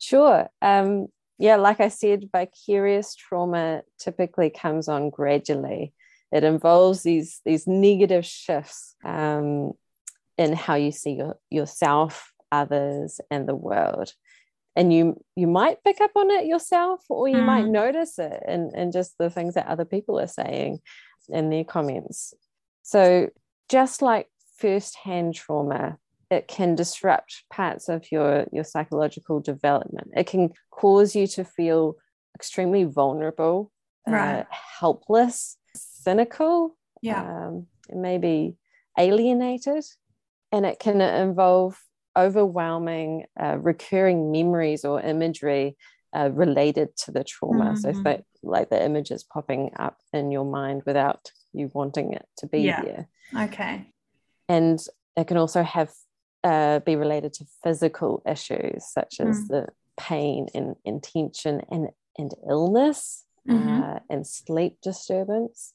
Sure. 0.00 0.48
Um, 0.60 1.06
yeah, 1.38 1.56
like 1.56 1.80
I 1.80 1.88
said, 1.88 2.28
vicarious 2.32 3.14
trauma 3.14 3.82
typically 3.98 4.50
comes 4.50 4.88
on 4.88 5.10
gradually. 5.10 5.94
It 6.32 6.42
involves 6.42 7.02
these 7.02 7.40
these 7.44 7.66
negative 7.66 8.24
shifts 8.24 8.96
um, 9.04 9.72
in 10.36 10.52
how 10.54 10.74
you 10.74 10.90
see 10.90 11.12
your, 11.12 11.38
yourself, 11.50 12.32
others, 12.50 13.20
and 13.30 13.48
the 13.48 13.54
world. 13.54 14.12
And 14.76 14.92
you 14.92 15.22
you 15.36 15.46
might 15.46 15.84
pick 15.84 16.00
up 16.00 16.12
on 16.14 16.30
it 16.30 16.46
yourself, 16.46 17.00
or 17.08 17.28
you 17.28 17.36
mm. 17.36 17.46
might 17.46 17.66
notice 17.66 18.18
it 18.18 18.42
and 18.46 18.72
and 18.74 18.92
just 18.92 19.16
the 19.18 19.30
things 19.30 19.54
that 19.54 19.66
other 19.66 19.84
people 19.84 20.18
are 20.18 20.26
saying 20.26 20.80
in 21.28 21.50
their 21.50 21.64
comments. 21.64 22.34
So 22.82 23.28
just 23.68 24.02
like 24.02 24.28
first-hand 24.58 25.34
trauma, 25.34 25.98
it 26.30 26.48
can 26.48 26.74
disrupt 26.74 27.44
parts 27.52 27.88
of 27.88 28.10
your 28.12 28.46
your 28.52 28.64
psychological 28.64 29.40
development. 29.40 30.08
It 30.16 30.26
can 30.26 30.50
cause 30.70 31.14
you 31.14 31.26
to 31.28 31.44
feel 31.44 31.96
extremely 32.34 32.84
vulnerable, 32.84 33.70
uh, 34.08 34.12
right. 34.12 34.40
uh, 34.40 34.44
helpless, 34.78 35.56
cynical, 35.74 36.76
yeah, 37.02 37.22
um, 37.22 37.66
maybe 37.92 38.56
alienated 38.98 39.84
and 40.52 40.66
it 40.66 40.78
can 40.78 41.00
involve 41.00 41.78
overwhelming 42.16 43.24
uh, 43.40 43.56
recurring 43.58 44.32
memories 44.32 44.84
or 44.84 45.00
imagery 45.00 45.76
uh, 46.14 46.30
related 46.32 46.96
to 46.96 47.12
the 47.12 47.22
trauma. 47.22 47.72
Mm-hmm. 47.72 47.76
So, 47.76 48.02
that, 48.02 48.24
like 48.42 48.70
the 48.70 48.84
images 48.84 49.22
popping 49.22 49.70
up 49.78 49.98
in 50.12 50.30
your 50.30 50.44
mind 50.44 50.82
without 50.86 51.30
you 51.52 51.70
wanting 51.72 52.14
it 52.14 52.26
to 52.38 52.46
be 52.46 52.62
yeah. 52.62 52.82
there. 52.82 53.08
Okay. 53.44 53.86
And 54.48 54.80
it 55.16 55.26
can 55.28 55.36
also 55.36 55.62
have 55.62 55.90
uh, 56.44 56.80
be 56.80 56.96
related 56.96 57.32
to 57.34 57.44
physical 57.62 58.22
issues 58.26 58.84
such 58.90 59.20
as 59.20 59.42
mm. 59.42 59.48
the 59.48 59.66
pain 59.98 60.46
and, 60.54 60.76
and 60.84 61.02
tension 61.02 61.60
and, 61.70 61.88
and 62.18 62.32
illness 62.48 63.24
mm-hmm. 63.48 63.82
Uh, 63.82 63.98
and 64.08 64.26
sleep 64.26 64.76
disturbance. 64.82 65.72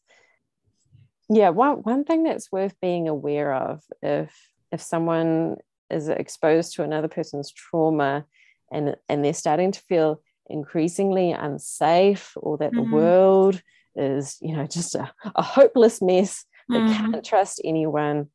Yeah, 1.30 1.50
one, 1.50 1.78
one 1.78 2.04
thing 2.04 2.24
that's 2.24 2.52
worth 2.52 2.76
being 2.80 3.08
aware 3.08 3.54
of 3.54 3.82
if 4.02 4.32
if 4.72 4.82
someone 4.82 5.58
is 5.90 6.10
exposed 6.10 6.76
to 6.76 6.84
another 6.84 7.08
person's 7.08 7.52
trauma 7.52 8.26
and 8.72 8.96
and 9.10 9.24
they're 9.24 9.34
starting 9.34 9.72
to 9.72 9.80
feel 9.82 10.22
increasingly 10.48 11.32
unsafe 11.32 12.34
or 12.36 12.58
that 12.58 12.72
mm-hmm. 12.72 12.90
the 12.90 12.96
world 12.96 13.62
is 13.96 14.38
you 14.42 14.56
know 14.56 14.68
just 14.68 14.96
a, 14.96 15.12
a 15.36 15.42
hopeless 15.42 16.02
mess 16.02 16.46
they 16.70 16.78
mm-hmm. 16.78 17.12
can't 17.12 17.26
trust 17.26 17.62
anyone 17.64 18.28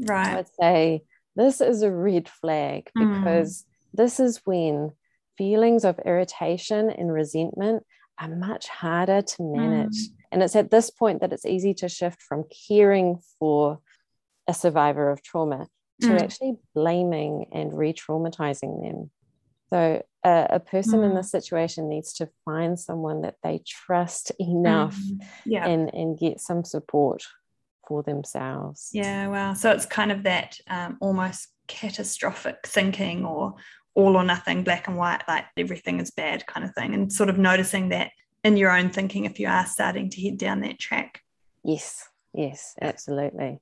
right 0.00 0.38
i'd 0.38 0.48
say 0.60 1.02
this 1.36 1.60
is 1.60 1.82
a 1.82 1.90
red 1.90 2.28
flag 2.28 2.90
mm. 2.96 3.18
because 3.18 3.62
mm. 3.62 3.64
this 3.94 4.20
is 4.20 4.40
when 4.44 4.92
feelings 5.38 5.84
of 5.84 5.98
irritation 6.04 6.90
and 6.90 7.12
resentment 7.12 7.84
are 8.20 8.28
much 8.28 8.68
harder 8.68 9.22
to 9.22 9.42
manage 9.42 9.88
mm. 9.88 10.12
and 10.30 10.42
it's 10.42 10.56
at 10.56 10.70
this 10.70 10.90
point 10.90 11.20
that 11.20 11.32
it's 11.32 11.46
easy 11.46 11.74
to 11.74 11.88
shift 11.88 12.20
from 12.22 12.44
caring 12.68 13.18
for 13.38 13.80
a 14.48 14.54
survivor 14.54 15.10
of 15.10 15.22
trauma 15.22 15.66
to 16.00 16.08
mm. 16.08 16.20
actually 16.20 16.56
blaming 16.74 17.46
and 17.52 17.76
re 17.76 17.92
traumatizing 17.92 18.82
them. 18.82 19.10
So, 19.72 20.02
uh, 20.24 20.46
a 20.50 20.60
person 20.60 21.00
mm. 21.00 21.10
in 21.10 21.14
this 21.14 21.30
situation 21.30 21.88
needs 21.88 22.12
to 22.14 22.28
find 22.44 22.78
someone 22.78 23.22
that 23.22 23.36
they 23.42 23.62
trust 23.66 24.30
enough 24.38 24.96
mm. 24.96 25.24
yeah. 25.46 25.66
and, 25.66 25.92
and 25.94 26.18
get 26.18 26.40
some 26.40 26.64
support 26.64 27.24
for 27.86 28.02
themselves. 28.02 28.90
Yeah, 28.92 29.28
wow. 29.28 29.54
So, 29.54 29.70
it's 29.70 29.86
kind 29.86 30.12
of 30.12 30.22
that 30.24 30.58
um, 30.68 30.98
almost 31.00 31.48
catastrophic 31.68 32.66
thinking 32.66 33.24
or 33.24 33.54
all 33.94 34.16
or 34.16 34.24
nothing, 34.24 34.64
black 34.64 34.88
and 34.88 34.96
white, 34.96 35.22
like 35.28 35.44
everything 35.56 36.00
is 36.00 36.10
bad 36.10 36.46
kind 36.46 36.64
of 36.64 36.74
thing, 36.74 36.94
and 36.94 37.12
sort 37.12 37.28
of 37.28 37.38
noticing 37.38 37.90
that 37.90 38.10
in 38.44 38.56
your 38.56 38.76
own 38.76 38.90
thinking 38.90 39.24
if 39.24 39.38
you 39.38 39.48
are 39.48 39.66
starting 39.66 40.10
to 40.10 40.22
head 40.22 40.38
down 40.38 40.60
that 40.60 40.78
track. 40.78 41.20
Yes, 41.64 42.08
yes, 42.34 42.74
absolutely. 42.80 43.60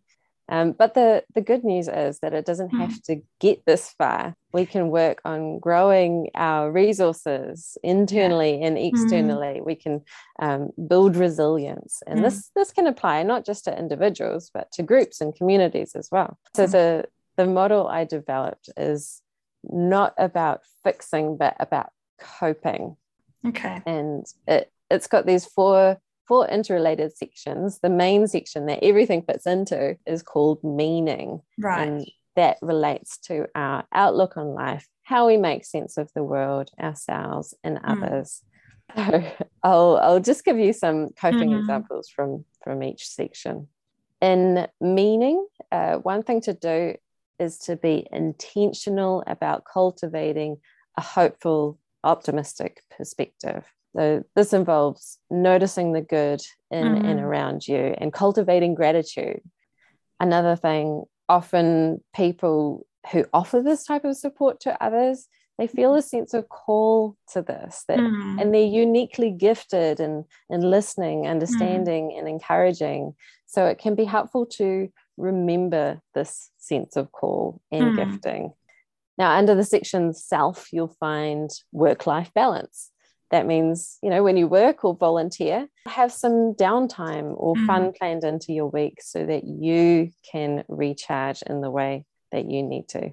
Um, 0.50 0.72
but 0.72 0.94
the, 0.94 1.22
the 1.34 1.40
good 1.40 1.64
news 1.64 1.88
is 1.88 2.18
that 2.20 2.34
it 2.34 2.44
doesn't 2.44 2.70
have 2.70 2.90
mm. 2.90 3.02
to 3.04 3.22
get 3.38 3.64
this 3.64 3.90
far. 3.96 4.34
We 4.52 4.66
can 4.66 4.88
work 4.88 5.20
on 5.24 5.60
growing 5.60 6.30
our 6.34 6.72
resources 6.72 7.78
internally 7.84 8.58
yeah. 8.58 8.66
and 8.66 8.76
hmm. 8.76 8.84
externally. 8.84 9.60
Mm. 9.60 9.64
We 9.64 9.74
can 9.76 10.02
um, 10.40 10.70
build 10.88 11.14
resilience. 11.14 12.02
And 12.06 12.20
mm. 12.20 12.22
this, 12.24 12.50
this 12.56 12.72
can 12.72 12.88
apply 12.88 13.22
not 13.22 13.46
just 13.46 13.64
to 13.64 13.78
individuals, 13.78 14.50
but 14.52 14.72
to 14.72 14.82
groups 14.82 15.20
and 15.20 15.34
communities 15.34 15.92
as 15.94 16.08
well. 16.10 16.36
So 16.56 16.66
hmm. 16.66 16.72
the, 16.72 17.04
the 17.36 17.46
model 17.46 17.86
I 17.86 18.04
developed 18.04 18.70
is 18.76 19.22
not 19.62 20.14
about 20.18 20.62
fixing, 20.82 21.36
but 21.36 21.54
about 21.60 21.90
coping. 22.18 22.96
Okay. 23.46 23.82
And 23.86 24.26
it, 24.48 24.72
it's 24.90 25.06
got 25.06 25.26
these 25.26 25.46
four 25.46 26.00
four 26.30 26.46
interrelated 26.46 27.16
sections. 27.16 27.80
The 27.80 27.90
main 27.90 28.28
section 28.28 28.66
that 28.66 28.84
everything 28.84 29.22
fits 29.22 29.48
into 29.48 29.96
is 30.06 30.22
called 30.22 30.62
meaning. 30.62 31.40
Right. 31.58 31.88
And 31.88 32.08
that 32.36 32.58
relates 32.62 33.18
to 33.22 33.48
our 33.56 33.84
outlook 33.92 34.36
on 34.36 34.54
life, 34.54 34.86
how 35.02 35.26
we 35.26 35.36
make 35.38 35.64
sense 35.64 35.96
of 35.96 36.08
the 36.14 36.22
world, 36.22 36.70
ourselves, 36.80 37.52
and 37.64 37.78
mm. 37.78 37.82
others. 37.84 38.42
So 38.96 39.22
I'll, 39.62 39.98
I'll 39.98 40.20
just 40.20 40.44
give 40.44 40.58
you 40.58 40.72
some 40.72 41.10
coping 41.10 41.50
mm-hmm. 41.50 41.60
examples 41.60 42.08
from, 42.08 42.44
from 42.64 42.82
each 42.82 43.06
section. 43.06 43.68
In 44.20 44.66
meaning, 44.80 45.46
uh, 45.70 45.98
one 45.98 46.24
thing 46.24 46.40
to 46.40 46.54
do 46.54 46.96
is 47.38 47.58
to 47.58 47.76
be 47.76 48.08
intentional 48.10 49.22
about 49.28 49.62
cultivating 49.64 50.56
a 50.96 51.02
hopeful, 51.02 51.78
optimistic 52.02 52.82
perspective. 52.90 53.64
So 53.96 54.24
this 54.36 54.52
involves 54.52 55.18
noticing 55.30 55.92
the 55.92 56.00
good 56.00 56.40
in 56.70 56.84
mm-hmm. 56.84 57.04
and 57.04 57.20
around 57.20 57.66
you 57.66 57.94
and 57.98 58.12
cultivating 58.12 58.74
gratitude. 58.74 59.40
Another 60.20 60.54
thing, 60.54 61.04
often 61.28 62.02
people 62.14 62.86
who 63.10 63.24
offer 63.32 63.62
this 63.62 63.84
type 63.84 64.04
of 64.04 64.16
support 64.16 64.60
to 64.60 64.82
others, 64.82 65.26
they 65.58 65.66
feel 65.66 65.94
a 65.94 66.02
sense 66.02 66.34
of 66.34 66.48
call 66.48 67.16
to 67.32 67.42
this 67.42 67.84
that, 67.88 67.98
mm-hmm. 67.98 68.38
and 68.38 68.54
they're 68.54 68.62
uniquely 68.62 69.30
gifted 69.30 69.98
in, 69.98 70.24
in 70.48 70.60
listening, 70.60 71.26
understanding, 71.26 72.10
mm-hmm. 72.10 72.18
and 72.18 72.28
encouraging. 72.28 73.14
So 73.46 73.66
it 73.66 73.78
can 73.78 73.94
be 73.94 74.04
helpful 74.04 74.46
to 74.58 74.90
remember 75.16 76.00
this 76.14 76.50
sense 76.58 76.96
of 76.96 77.12
call 77.12 77.60
and 77.70 77.96
mm. 77.96 77.96
gifting. 77.96 78.52
Now, 79.18 79.32
under 79.32 79.54
the 79.54 79.64
section 79.64 80.14
self, 80.14 80.68
you'll 80.72 80.96
find 81.00 81.50
work 81.72 82.06
life 82.06 82.32
balance 82.34 82.90
that 83.30 83.46
means 83.46 83.98
you 84.02 84.10
know 84.10 84.22
when 84.22 84.36
you 84.36 84.46
work 84.46 84.84
or 84.84 84.94
volunteer 84.94 85.68
have 85.86 86.12
some 86.12 86.54
downtime 86.54 87.34
or 87.36 87.54
mm. 87.54 87.66
fun 87.66 87.92
planned 87.92 88.24
into 88.24 88.52
your 88.52 88.66
week 88.66 89.00
so 89.00 89.24
that 89.24 89.44
you 89.44 90.10
can 90.30 90.64
recharge 90.68 91.42
in 91.42 91.60
the 91.60 91.70
way 91.70 92.04
that 92.32 92.50
you 92.50 92.62
need 92.62 92.88
to 92.88 93.12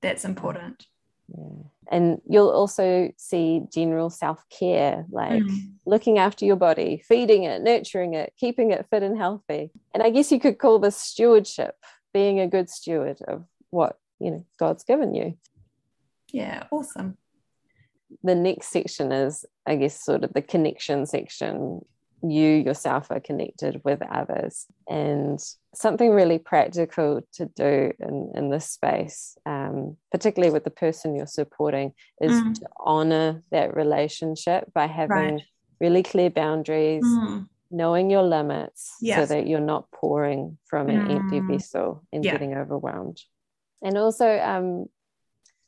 that's 0.00 0.24
important 0.24 0.86
yeah. 1.28 1.62
and 1.90 2.20
you'll 2.28 2.50
also 2.50 3.12
see 3.16 3.62
general 3.72 4.10
self-care 4.10 5.06
like 5.10 5.42
mm. 5.42 5.72
looking 5.86 6.18
after 6.18 6.44
your 6.44 6.56
body 6.56 7.02
feeding 7.06 7.44
it 7.44 7.62
nurturing 7.62 8.14
it 8.14 8.32
keeping 8.36 8.70
it 8.70 8.86
fit 8.90 9.02
and 9.02 9.16
healthy 9.16 9.70
and 9.94 10.02
i 10.02 10.10
guess 10.10 10.30
you 10.30 10.40
could 10.40 10.58
call 10.58 10.78
this 10.78 10.96
stewardship 10.96 11.76
being 12.12 12.40
a 12.40 12.48
good 12.48 12.68
steward 12.68 13.18
of 13.26 13.44
what 13.70 13.98
you 14.18 14.30
know 14.30 14.46
god's 14.58 14.84
given 14.84 15.14
you 15.14 15.36
yeah 16.32 16.64
awesome 16.70 17.16
the 18.22 18.34
next 18.34 18.68
section 18.68 19.12
is, 19.12 19.44
I 19.66 19.76
guess, 19.76 20.02
sort 20.04 20.24
of 20.24 20.32
the 20.32 20.42
connection 20.42 21.06
section. 21.06 21.80
you 22.22 22.48
yourself 22.48 23.10
are 23.10 23.20
connected 23.20 23.80
with 23.84 24.00
others. 24.02 24.66
And 24.88 25.40
something 25.74 26.10
really 26.10 26.38
practical 26.38 27.20
to 27.34 27.46
do 27.46 27.92
in, 27.98 28.32
in 28.34 28.50
this 28.50 28.70
space, 28.70 29.36
um, 29.44 29.96
particularly 30.12 30.52
with 30.52 30.64
the 30.64 30.70
person 30.70 31.16
you're 31.16 31.26
supporting, 31.26 31.92
is 32.20 32.32
mm. 32.32 32.54
to 32.54 32.66
honor 32.78 33.42
that 33.50 33.74
relationship 33.74 34.72
by 34.72 34.86
having 34.86 35.34
right. 35.34 35.42
really 35.80 36.02
clear 36.02 36.30
boundaries. 36.30 37.04
Mm. 37.04 37.48
Knowing 37.74 38.10
your 38.10 38.22
limits 38.22 38.96
yes. 39.00 39.16
so 39.16 39.34
that 39.34 39.46
you're 39.46 39.58
not 39.58 39.90
pouring 39.92 40.58
from 40.66 40.90
an 40.90 41.08
mm. 41.08 41.16
empty 41.16 41.40
vessel 41.40 42.04
and 42.12 42.22
yeah. 42.22 42.32
getting 42.32 42.54
overwhelmed. 42.54 43.18
And 43.80 43.96
also 43.96 44.38
um, 44.40 44.90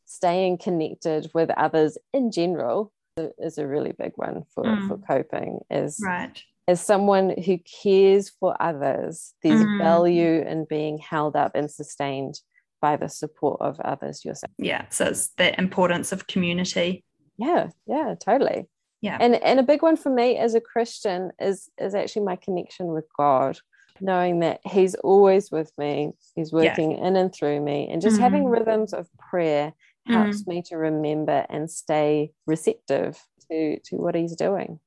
staying 0.05 0.59
connected 0.59 1.31
with 1.35 1.51
others 1.51 1.99
in 2.13 2.31
general 2.31 2.93
is 3.39 3.59
a 3.59 3.67
really 3.67 3.93
big 3.93 4.13
one 4.17 4.45
for, 4.55 4.65
mm. 4.65 4.89
for 4.89 4.99
coping 4.99 5.61
is 5.71 6.01
right 6.05 6.43
as 6.67 6.85
someone 6.85 7.35
who 7.45 7.59
cares 7.83 8.29
for 8.29 8.61
others 8.61 9.35
there's 9.43 9.65
mm. 9.65 9.79
value 9.79 10.43
in 10.43 10.67
being 10.69 10.99
held 10.99 11.37
up 11.37 11.53
and 11.55 11.71
sustained 11.71 12.41
by 12.81 12.97
the 12.97 13.09
support 13.09 13.61
of 13.61 13.79
others 13.81 14.25
yourself 14.25 14.51
yeah 14.59 14.85
so 14.91 15.07
it's 15.07 15.29
the 15.37 15.59
importance 15.61 16.13
of 16.13 16.27
community 16.27 17.05
yeah 17.37 17.69
yeah 17.87 18.15
totally 18.19 18.67
yeah 19.01 19.17
and 19.21 19.37
and 19.37 19.61
a 19.61 19.65
big 19.65 19.83
one 19.83 19.97
for 19.97 20.11
me 20.11 20.37
as 20.37 20.55
a 20.55 20.61
christian 20.61 21.31
is 21.39 21.71
is 21.79 21.95
actually 21.95 22.25
my 22.25 22.37
connection 22.37 22.87
with 22.87 23.05
god 23.17 23.59
knowing 24.01 24.41
that 24.41 24.61
he's 24.65 24.95
always 24.97 25.51
with 25.51 25.71
me 25.79 26.11
he's 26.35 26.53
working 26.53 26.93
yeah. 26.93 27.07
in 27.07 27.17
and 27.17 27.33
through 27.33 27.61
me 27.61 27.89
and 27.91 28.03
just 28.03 28.17
mm. 28.17 28.21
having 28.21 28.45
rhythms 28.45 28.93
of 28.93 29.09
prayer 29.19 29.73
helps 30.07 30.43
mm. 30.43 30.47
me 30.49 30.63
to 30.63 30.77
remember 30.77 31.47
and 31.49 31.71
stay 31.71 32.31
receptive 32.47 33.19
to 33.51 33.79
to 33.81 33.97
what 33.97 34.15
he's 34.15 34.37
doing 34.37 34.79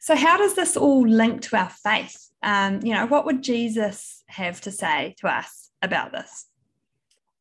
so 0.00 0.16
how 0.16 0.36
does 0.36 0.54
this 0.54 0.76
all 0.76 1.06
link 1.06 1.42
to 1.42 1.56
our 1.56 1.70
faith 1.70 2.30
um, 2.42 2.80
you 2.82 2.92
know 2.92 3.06
what 3.06 3.24
would 3.24 3.42
jesus 3.42 4.24
have 4.26 4.60
to 4.60 4.70
say 4.70 5.14
to 5.18 5.28
us 5.28 5.70
about 5.80 6.12
this 6.12 6.46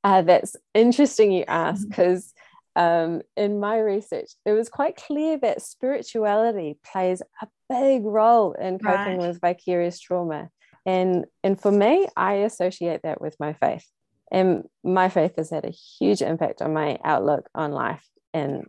uh, 0.04 0.22
that's 0.22 0.56
interesting 0.74 1.32
you 1.32 1.44
ask 1.48 1.88
because 1.88 2.34
mm-hmm. 2.78 3.16
um, 3.16 3.22
in 3.36 3.60
my 3.60 3.78
research 3.78 4.32
it 4.46 4.52
was 4.52 4.70
quite 4.70 4.96
clear 4.96 5.38
that 5.38 5.62
spirituality 5.62 6.78
plays 6.84 7.22
a 7.42 7.48
big 7.70 8.04
role 8.04 8.54
in 8.54 8.78
coping 8.80 9.18
right. 9.18 9.28
with 9.28 9.42
vicarious 9.42 10.00
trauma 10.00 10.50
and 10.86 11.26
and 11.44 11.62
for 11.62 11.72
me 11.72 12.08
i 12.16 12.34
associate 12.34 13.02
that 13.04 13.22
with 13.22 13.36
my 13.40 13.54
faith 13.54 13.88
and 14.32 14.64
my 14.84 15.10
faith 15.10 15.36
has 15.36 15.50
had 15.50 15.66
a 15.66 15.70
huge 15.70 16.22
impact 16.22 16.62
on 16.62 16.74
my 16.74 16.98
outlook 17.04 17.50
on 17.54 17.72
life 17.72 18.08
and 18.34 18.66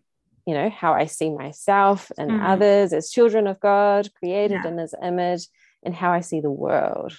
you 0.46 0.54
know 0.54 0.68
how 0.68 0.92
i 0.92 1.06
see 1.06 1.30
myself 1.30 2.10
and 2.18 2.30
mm. 2.30 2.44
others 2.44 2.92
as 2.92 3.10
children 3.10 3.46
of 3.46 3.60
god 3.60 4.08
created 4.18 4.60
yeah. 4.64 4.70
in 4.70 4.78
his 4.78 4.94
image 5.02 5.46
and 5.84 5.94
how 5.94 6.12
i 6.12 6.20
see 6.20 6.40
the 6.40 6.50
world 6.50 7.12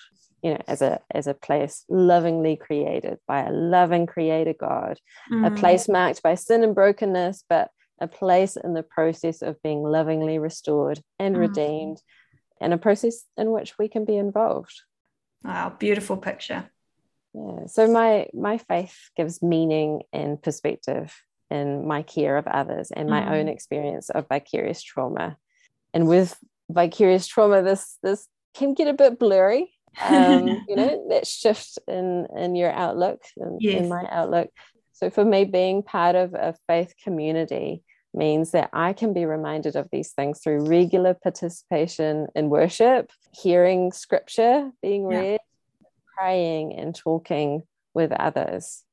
you 0.44 0.52
know 0.52 0.62
as 0.68 0.82
a 0.82 1.00
as 1.12 1.26
a 1.26 1.34
place 1.34 1.86
lovingly 1.90 2.56
created 2.56 3.18
by 3.28 3.42
a 3.42 3.52
loving 3.52 4.06
creator 4.06 4.54
god 4.54 5.00
mm. 5.32 5.48
a 5.48 5.52
place 5.56 5.88
marked 5.88 6.22
by 6.22 6.36
sin 6.36 6.64
and 6.64 6.76
brokenness 6.76 7.44
but 7.50 7.72
a 8.02 8.08
place 8.08 8.58
in 8.58 8.74
the 8.74 8.84
process 8.84 9.42
of 9.42 9.62
being 9.64 9.82
lovingly 9.82 10.38
restored 10.38 11.02
and 11.18 11.36
mm. 11.36 11.40
redeemed 11.40 12.02
and 12.60 12.74
a 12.74 12.78
process 12.78 13.24
in 13.38 13.52
which 13.52 13.78
we 13.78 13.88
can 13.88 14.04
be 14.04 14.18
involved 14.18 14.82
wow 15.44 15.74
beautiful 15.80 16.18
picture 16.18 16.70
yeah 17.34 17.66
so 17.68 17.88
my 17.88 18.28
my 18.34 18.58
faith 18.58 18.98
gives 19.16 19.42
meaning 19.42 20.02
and 20.12 20.42
perspective 20.42 21.14
in 21.50 21.88
my 21.88 22.02
care 22.02 22.38
of 22.38 22.48
others 22.48 22.92
and 22.92 23.10
my 23.10 23.22
mm. 23.22 23.32
own 23.32 23.48
experience 23.48 24.10
of 24.10 24.28
vicarious 24.28 24.82
trauma 24.82 25.38
and 25.94 26.08
with 26.08 26.38
vicarious 26.70 27.28
trauma 27.28 27.62
this 27.62 27.98
this 28.04 28.28
can 28.54 28.74
get 28.74 28.88
a 28.88 28.94
bit 28.94 29.20
blurry 29.20 29.72
um, 30.02 30.48
you 30.68 30.76
know 30.76 31.06
that 31.10 31.28
shift 31.28 31.78
in 31.88 32.28
in 32.36 32.56
your 32.56 32.72
outlook 32.72 33.22
in, 33.38 33.58
yes. 33.60 33.82
in 33.82 33.90
my 33.90 34.06
outlook 34.10 34.50
so 34.94 35.10
for 35.10 35.26
me 35.26 35.44
being 35.44 35.84
part 35.84 36.16
of 36.16 36.34
a 36.34 36.56
faith 36.68 36.94
community 37.04 37.84
means 38.14 38.52
that 38.52 38.70
I 38.74 38.94
can 38.94 39.14
be 39.14 39.26
reminded 39.26 39.76
of 39.76 39.90
these 39.92 40.12
things 40.12 40.40
through 40.40 40.68
regular 40.68 41.14
participation 41.14 42.28
in 42.36 42.50
worship, 42.50 43.12
hearing 43.34 43.92
scripture 43.92 44.72
being 44.82 45.06
read. 45.06 45.40
Praying, 46.18 46.74
and 46.78 46.96
talking 46.96 47.64
with 47.94 48.12
others. 48.12 48.84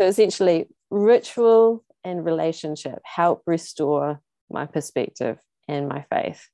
So 0.00 0.06
essentially, 0.06 0.68
ritual 0.90 1.84
and 2.04 2.24
relationship 2.24 3.00
help 3.04 3.42
restore 3.46 4.20
my 4.50 4.66
perspective 4.66 5.38
and 5.68 5.88
my 5.88 6.04
faith. 6.10 6.48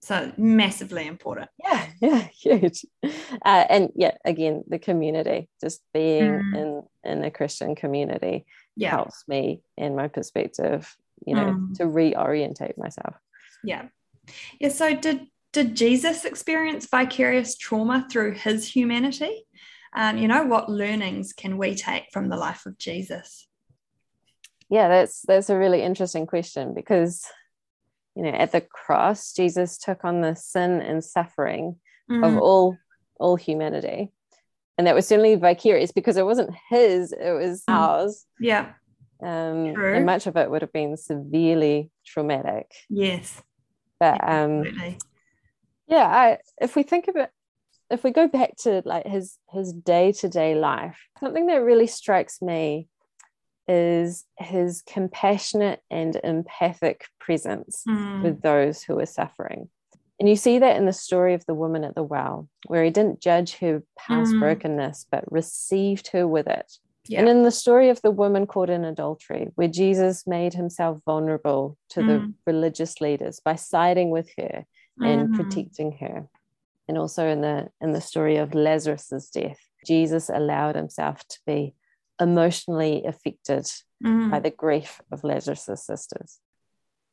So 0.00 0.32
massively 0.36 1.06
important. 1.06 1.50
Yeah, 1.62 1.86
yeah, 2.00 2.28
huge. 2.40 2.84
Uh, 3.02 3.64
and 3.68 3.90
yeah, 3.96 4.16
again, 4.24 4.64
the 4.68 4.78
community, 4.78 5.48
just 5.60 5.82
being 5.92 6.24
mm. 6.24 6.56
in 6.56 6.82
in 7.10 7.24
a 7.24 7.30
Christian 7.30 7.74
community 7.74 8.46
yeah. 8.76 8.90
helps 8.90 9.24
me 9.26 9.62
in 9.76 9.96
my 9.96 10.08
perspective, 10.08 10.96
you 11.26 11.34
know, 11.34 11.52
mm. 11.52 11.74
to 11.74 11.84
reorientate 11.84 12.78
myself. 12.78 13.14
Yeah. 13.64 13.86
Yeah. 14.60 14.68
So 14.68 14.94
did 14.94 15.26
did 15.52 15.76
Jesus 15.76 16.24
experience 16.24 16.86
vicarious 16.86 17.56
trauma 17.56 18.06
through 18.10 18.34
his 18.34 18.66
humanity? 18.66 19.46
Um, 19.94 20.18
you 20.18 20.28
know, 20.28 20.44
what 20.44 20.68
learnings 20.68 21.32
can 21.32 21.56
we 21.58 21.74
take 21.74 22.04
from 22.12 22.28
the 22.28 22.36
life 22.36 22.66
of 22.66 22.78
Jesus? 22.78 23.48
yeah 24.68 24.88
that's 24.88 25.22
that's 25.22 25.50
a 25.50 25.56
really 25.56 25.82
interesting 25.82 26.26
question 26.26 26.74
because 26.74 27.24
you 28.14 28.22
know 28.22 28.30
at 28.30 28.52
the 28.52 28.60
cross 28.60 29.32
jesus 29.32 29.78
took 29.78 30.04
on 30.04 30.20
the 30.20 30.34
sin 30.34 30.80
and 30.80 31.02
suffering 31.02 31.76
mm. 32.10 32.26
of 32.26 32.40
all 32.40 32.76
all 33.18 33.36
humanity 33.36 34.12
and 34.76 34.86
that 34.86 34.94
was 34.94 35.06
certainly 35.06 35.34
vicarious 35.34 35.92
because 35.92 36.16
it 36.16 36.24
wasn't 36.24 36.54
his 36.68 37.12
it 37.12 37.32
was 37.32 37.62
mm. 37.68 37.74
ours 37.74 38.26
yeah 38.38 38.72
um 39.22 39.74
True. 39.74 39.94
and 39.94 40.06
much 40.06 40.26
of 40.26 40.36
it 40.36 40.50
would 40.50 40.62
have 40.62 40.72
been 40.72 40.96
severely 40.96 41.90
traumatic 42.06 42.70
yes 42.88 43.40
but 43.98 44.22
um 44.22 44.60
Absolutely. 44.60 44.98
Yeah 45.88 46.06
i 46.06 46.38
if 46.60 46.76
we 46.76 46.82
think 46.82 47.08
of 47.08 47.16
it 47.16 47.30
if 47.90 48.04
we 48.04 48.10
go 48.10 48.28
back 48.28 48.54
to 48.56 48.82
like 48.84 49.06
his 49.06 49.38
his 49.50 49.72
day-to-day 49.72 50.54
life 50.54 50.98
something 51.20 51.46
that 51.46 51.62
really 51.62 51.86
strikes 51.86 52.40
me 52.42 52.88
is 53.68 54.24
his 54.38 54.82
compassionate 54.82 55.80
and 55.90 56.18
empathic 56.24 57.06
presence 57.20 57.84
mm. 57.86 58.22
with 58.22 58.40
those 58.40 58.82
who 58.82 58.98
are 58.98 59.06
suffering. 59.06 59.68
And 60.18 60.28
you 60.28 60.34
see 60.34 60.58
that 60.58 60.76
in 60.76 60.86
the 60.86 60.92
story 60.92 61.34
of 61.34 61.44
the 61.46 61.54
woman 61.54 61.84
at 61.84 61.94
the 61.94 62.02
well, 62.02 62.48
where 62.66 62.82
he 62.82 62.90
didn't 62.90 63.20
judge 63.20 63.56
her 63.58 63.82
past 63.96 64.32
mm. 64.32 64.40
brokenness, 64.40 65.06
but 65.12 65.30
received 65.30 66.08
her 66.08 66.26
with 66.26 66.48
it. 66.48 66.72
Yeah. 67.06 67.20
And 67.20 67.28
in 67.28 67.42
the 67.42 67.50
story 67.50 67.90
of 67.90 68.02
the 68.02 68.10
woman 68.10 68.46
caught 68.46 68.68
in 68.68 68.84
adultery, 68.84 69.50
where 69.54 69.68
Jesus 69.68 70.26
made 70.26 70.54
himself 70.54 71.00
vulnerable 71.04 71.76
to 71.90 72.00
mm. 72.00 72.06
the 72.06 72.34
religious 72.46 73.00
leaders 73.00 73.40
by 73.44 73.54
siding 73.54 74.10
with 74.10 74.30
her 74.38 74.64
and 75.00 75.28
mm. 75.28 75.34
protecting 75.34 75.92
her. 76.00 76.28
And 76.88 76.96
also 76.96 77.26
in 77.26 77.40
the 77.42 77.68
in 77.80 77.92
the 77.92 78.00
story 78.00 78.36
of 78.36 78.54
Lazarus's 78.54 79.28
death, 79.30 79.58
Jesus 79.86 80.28
allowed 80.28 80.74
himself 80.74 81.26
to 81.28 81.38
be 81.46 81.74
emotionally 82.20 83.04
affected 83.04 83.70
mm. 84.04 84.30
by 84.30 84.40
the 84.40 84.50
grief 84.50 85.00
of 85.12 85.24
Lazarus's 85.24 85.84
sisters. 85.84 86.38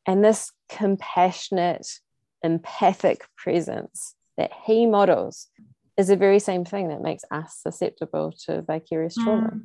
And 0.07 0.23
this 0.23 0.51
compassionate, 0.69 1.87
empathic 2.43 3.25
presence 3.35 4.15
that 4.37 4.51
he 4.65 4.85
models 4.85 5.47
is 5.97 6.07
the 6.07 6.17
very 6.17 6.39
same 6.39 6.65
thing 6.65 6.89
that 6.89 7.01
makes 7.01 7.23
us 7.31 7.59
susceptible 7.61 8.33
to 8.45 8.61
vicarious 8.61 9.15
trauma. 9.15 9.51
Mm. 9.53 9.61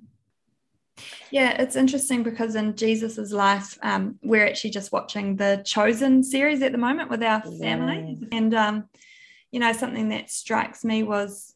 Yeah, 1.31 1.61
it's 1.63 1.77
interesting 1.77 2.23
because 2.23 2.55
in 2.55 2.77
Jesus's 2.77 3.33
life, 3.33 3.79
um, 3.83 4.19
we're 4.23 4.47
actually 4.47 4.71
just 4.71 4.93
watching 4.93 5.37
the 5.37 5.63
Chosen 5.65 6.23
series 6.23 6.63
at 6.63 6.73
the 6.73 6.79
moment 6.79 7.11
with 7.11 7.23
our 7.23 7.43
family. 7.43 8.19
Yeah. 8.19 8.29
And, 8.33 8.55
um, 8.55 8.89
you 9.51 9.61
know, 9.61 9.73
something 9.73 10.09
that 10.11 10.31
strikes 10.31 10.85
me 10.85 11.03
was 11.03 11.55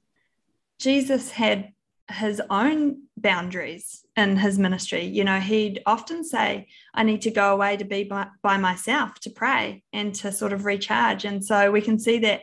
Jesus 0.79 1.31
had 1.31 1.73
his 2.11 2.41
own 2.51 3.03
boundaries 3.17 4.05
in 4.17 4.37
his 4.37 4.59
ministry. 4.59 5.05
You 5.05 5.25
know, 5.25 5.41
he'd 5.41 5.83
often 5.87 6.25
say, 6.25 6.69
I 6.93 7.03
need 7.03 7.23
to 7.23 7.31
go 7.31 7.53
away 7.53 7.77
to 7.77 7.85
be 7.85 8.05
by, 8.05 8.29
by, 8.43 8.59
myself 8.59 9.19
to 9.21 9.31
pray 9.31 9.83
and 9.93 10.15
to 10.17 10.31
sort 10.31 10.53
of 10.53 10.65
recharge. 10.65 11.25
And 11.25 11.45
so 11.45 11.71
we 11.71 11.81
can 11.81 11.99
see 11.99 12.19
that 12.19 12.43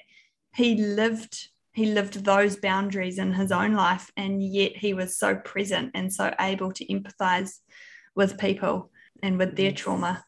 he 0.55 0.75
lived 0.75 1.49
he 1.73 1.87
lived 1.87 2.25
those 2.25 2.57
boundaries 2.57 3.17
in 3.17 3.33
his 3.33 3.51
own 3.51 3.73
life 3.73 4.11
and 4.17 4.43
yet 4.43 4.75
he 4.75 4.93
was 4.93 5.17
so 5.17 5.35
present 5.35 5.91
and 5.93 6.11
so 6.11 6.33
able 6.39 6.71
to 6.73 6.85
empathize 6.87 7.59
with 8.15 8.37
people 8.37 8.91
and 9.23 9.37
with 9.37 9.55
their 9.55 9.71
trauma. 9.71 10.25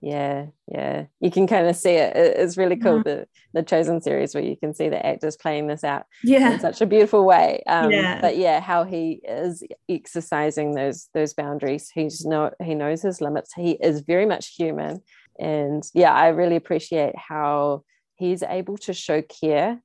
Yeah 0.00 0.46
yeah. 0.66 1.04
You 1.20 1.30
can 1.30 1.46
kind 1.46 1.68
of 1.68 1.76
see 1.76 1.92
it 1.92 2.16
it's 2.16 2.58
really 2.58 2.76
cool 2.76 3.00
mm. 3.00 3.04
the 3.04 3.26
the 3.54 3.62
chosen 3.62 4.00
series 4.00 4.34
where 4.34 4.42
you 4.42 4.56
can 4.56 4.74
see 4.74 4.88
the 4.88 5.04
actors 5.04 5.36
playing 5.36 5.68
this 5.68 5.84
out 5.84 6.06
yeah. 6.24 6.54
in 6.54 6.60
such 6.60 6.80
a 6.80 6.86
beautiful 6.86 7.24
way. 7.24 7.62
Um 7.68 7.90
yeah. 7.90 8.20
but 8.20 8.36
yeah 8.36 8.60
how 8.60 8.84
he 8.84 9.20
is 9.26 9.62
exercising 9.88 10.74
those 10.74 11.08
those 11.14 11.34
boundaries 11.34 11.90
he's 11.94 12.26
no 12.26 12.50
he 12.62 12.74
knows 12.74 13.00
his 13.02 13.20
limits. 13.20 13.52
He 13.54 13.72
is 13.72 14.00
very 14.00 14.26
much 14.26 14.54
human. 14.56 15.00
And 15.38 15.82
yeah 15.94 16.12
i 16.12 16.28
really 16.28 16.56
appreciate 16.56 17.16
how 17.16 17.84
he's 18.16 18.42
able 18.42 18.76
to 18.78 18.92
show 18.92 19.22
care 19.22 19.80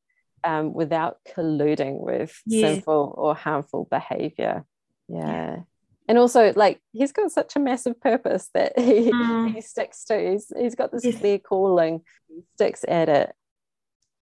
um, 0.48 0.74
without 0.74 1.18
colluding 1.36 2.00
with 2.00 2.42
yeah. 2.46 2.74
sinful 2.74 3.14
or 3.18 3.36
harmful 3.36 3.88
behavior. 3.92 4.66
Yeah. 5.08 5.28
yeah. 5.28 5.60
And 6.08 6.18
also, 6.18 6.54
like, 6.56 6.80
he's 6.94 7.12
got 7.12 7.32
such 7.32 7.58
a 7.58 7.60
massive 7.60 8.00
purpose 8.00 8.50
that 8.54 8.80
he, 8.80 9.12
mm. 9.12 9.54
he 9.54 9.60
sticks 9.60 10.06
to. 10.06 10.32
He's, 10.32 10.52
he's 10.58 10.76
got 10.76 10.92
this 10.92 11.04
yes. 11.04 11.20
clear 11.20 11.38
calling, 11.38 12.02
he 12.30 12.44
sticks 12.56 12.86
at 12.88 13.10
it. 13.10 13.34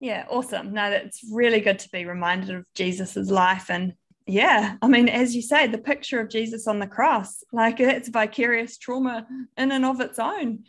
Yeah, 0.01 0.25
awesome. 0.29 0.73
No, 0.73 0.89
that's 0.89 1.21
really 1.32 1.62
good 1.62 1.79
to 1.79 1.89
be 1.89 2.05
reminded 2.05 2.51
of 2.55 2.65
Jesus's 2.75 3.32
life. 3.32 3.69
And 3.69 3.93
yeah, 4.25 4.75
I 4.82 4.88
mean, 4.88 5.08
as 5.08 5.36
you 5.36 5.41
say, 5.41 5.67
the 5.67 5.77
picture 5.77 6.19
of 6.19 6.29
Jesus 6.29 6.67
on 6.67 6.79
the 6.79 6.88
cross, 6.88 7.43
like, 7.53 7.79
it's 7.79 8.10
vicarious 8.10 8.77
trauma 8.77 9.25
in 9.58 9.71
and 9.71 9.86
of 9.86 10.01
its 10.01 10.19
own. 10.19 10.65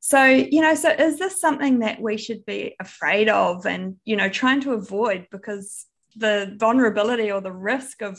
So, 0.00 0.24
you 0.24 0.62
know, 0.62 0.74
so 0.74 0.90
is 0.90 1.18
this 1.18 1.40
something 1.40 1.80
that 1.80 2.00
we 2.00 2.16
should 2.16 2.46
be 2.46 2.74
afraid 2.80 3.28
of 3.28 3.66
and, 3.66 3.96
you 4.04 4.16
know, 4.16 4.30
trying 4.30 4.62
to 4.62 4.72
avoid 4.72 5.26
because 5.30 5.86
the 6.16 6.56
vulnerability 6.58 7.30
or 7.30 7.40
the 7.40 7.52
risk 7.52 8.00
of 8.02 8.18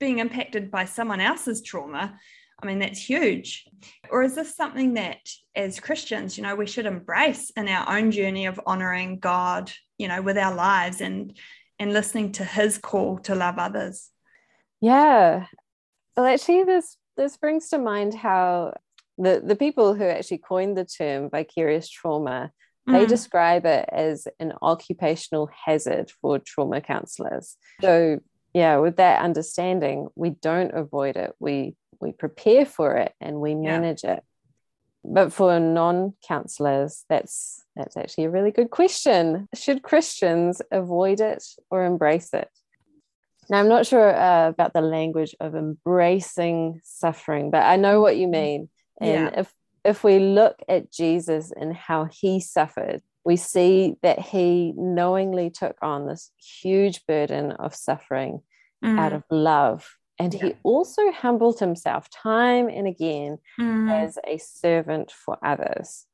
being 0.00 0.18
impacted 0.18 0.70
by 0.72 0.84
someone 0.84 1.20
else's 1.20 1.62
trauma, 1.62 2.18
I 2.60 2.66
mean, 2.66 2.80
that's 2.80 3.00
huge. 3.00 3.64
Or 4.10 4.22
is 4.22 4.34
this 4.34 4.56
something 4.56 4.94
that 4.94 5.18
as 5.54 5.80
Christians, 5.80 6.36
you 6.36 6.42
know, 6.42 6.56
we 6.56 6.66
should 6.66 6.86
embrace 6.86 7.50
in 7.56 7.68
our 7.68 7.96
own 7.96 8.10
journey 8.10 8.46
of 8.46 8.60
honoring 8.66 9.18
God, 9.20 9.70
you 9.98 10.08
know, 10.08 10.20
with 10.20 10.36
our 10.36 10.54
lives 10.54 11.00
and 11.00 11.36
and 11.78 11.92
listening 11.92 12.32
to 12.32 12.44
his 12.44 12.78
call 12.78 13.18
to 13.20 13.34
love 13.34 13.58
others? 13.58 14.10
Yeah. 14.80 15.46
Well, 16.16 16.26
actually, 16.26 16.64
this 16.64 16.96
this 17.16 17.36
brings 17.36 17.68
to 17.68 17.78
mind 17.78 18.14
how 18.14 18.74
the, 19.18 19.42
the 19.44 19.56
people 19.56 19.94
who 19.94 20.04
actually 20.04 20.38
coined 20.38 20.76
the 20.76 20.84
term 20.84 21.30
vicarious 21.30 21.88
trauma 21.88 22.50
they 22.86 23.06
mm. 23.06 23.08
describe 23.08 23.64
it 23.64 23.88
as 23.90 24.26
an 24.38 24.52
occupational 24.60 25.48
hazard 25.64 26.10
for 26.20 26.38
trauma 26.38 26.80
counselors 26.80 27.56
so 27.80 28.18
yeah 28.52 28.76
with 28.76 28.96
that 28.96 29.22
understanding 29.22 30.08
we 30.14 30.30
don't 30.30 30.74
avoid 30.74 31.16
it 31.16 31.34
we 31.38 31.74
we 32.00 32.12
prepare 32.12 32.66
for 32.66 32.96
it 32.96 33.12
and 33.20 33.40
we 33.40 33.54
manage 33.54 34.04
yeah. 34.04 34.14
it 34.14 34.24
but 35.04 35.32
for 35.32 35.58
non-counselors 35.60 37.04
that's 37.08 37.62
that's 37.76 37.96
actually 37.96 38.24
a 38.24 38.30
really 38.30 38.50
good 38.50 38.70
question 38.70 39.48
should 39.54 39.82
christians 39.82 40.60
avoid 40.70 41.20
it 41.20 41.44
or 41.70 41.84
embrace 41.84 42.32
it 42.32 42.48
now 43.50 43.58
i'm 43.58 43.68
not 43.68 43.86
sure 43.86 44.14
uh, 44.14 44.48
about 44.48 44.72
the 44.72 44.80
language 44.80 45.34
of 45.40 45.54
embracing 45.54 46.80
suffering 46.84 47.50
but 47.50 47.62
i 47.62 47.76
know 47.76 48.00
what 48.00 48.16
you 48.16 48.26
mm. 48.26 48.32
mean 48.32 48.68
and 49.00 49.10
yeah. 49.32 49.40
if 49.40 49.52
if 49.84 50.02
we 50.02 50.18
look 50.18 50.60
at 50.68 50.90
Jesus 50.90 51.52
and 51.54 51.76
how 51.76 52.06
he 52.06 52.40
suffered, 52.40 53.02
we 53.24 53.36
see 53.36 53.96
that 54.02 54.18
he 54.18 54.72
knowingly 54.76 55.50
took 55.50 55.76
on 55.82 56.06
this 56.06 56.30
huge 56.38 57.04
burden 57.06 57.52
of 57.52 57.74
suffering 57.74 58.40
mm. 58.82 58.98
out 58.98 59.12
of 59.12 59.24
love. 59.30 59.96
And 60.18 60.32
yeah. 60.32 60.46
he 60.46 60.54
also 60.62 61.10
humbled 61.10 61.58
himself 61.58 62.08
time 62.08 62.68
and 62.68 62.86
again 62.86 63.38
mm. 63.60 63.90
as 63.90 64.18
a 64.26 64.38
servant 64.38 65.10
for 65.10 65.38
others. 65.44 66.06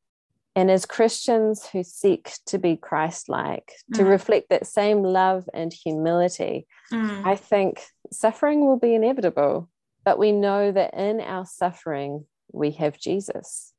And 0.57 0.71
as 0.71 0.85
Christians 0.85 1.67
who 1.67 1.85
seek 1.85 2.33
to 2.47 2.59
be 2.59 2.77
Christ 2.77 3.29
like, 3.29 3.73
mm. 3.93 3.99
to 3.99 4.05
reflect 4.05 4.49
that 4.51 4.67
same 4.67 5.03
love 5.03 5.49
and 5.55 5.73
humility, 5.73 6.67
mm. 6.93 7.27
I 7.27 7.37
think 7.37 7.83
suffering 8.13 8.67
will 8.67 8.79
be 8.79 8.95
inevitable. 8.95 9.69
But 10.05 10.19
we 10.19 10.33
know 10.33 10.73
that 10.73 10.95
in 10.95 11.21
our 11.21 11.45
suffering, 11.45 12.25
we 12.53 12.73
have 12.73 12.99
Jesus. 12.99 13.73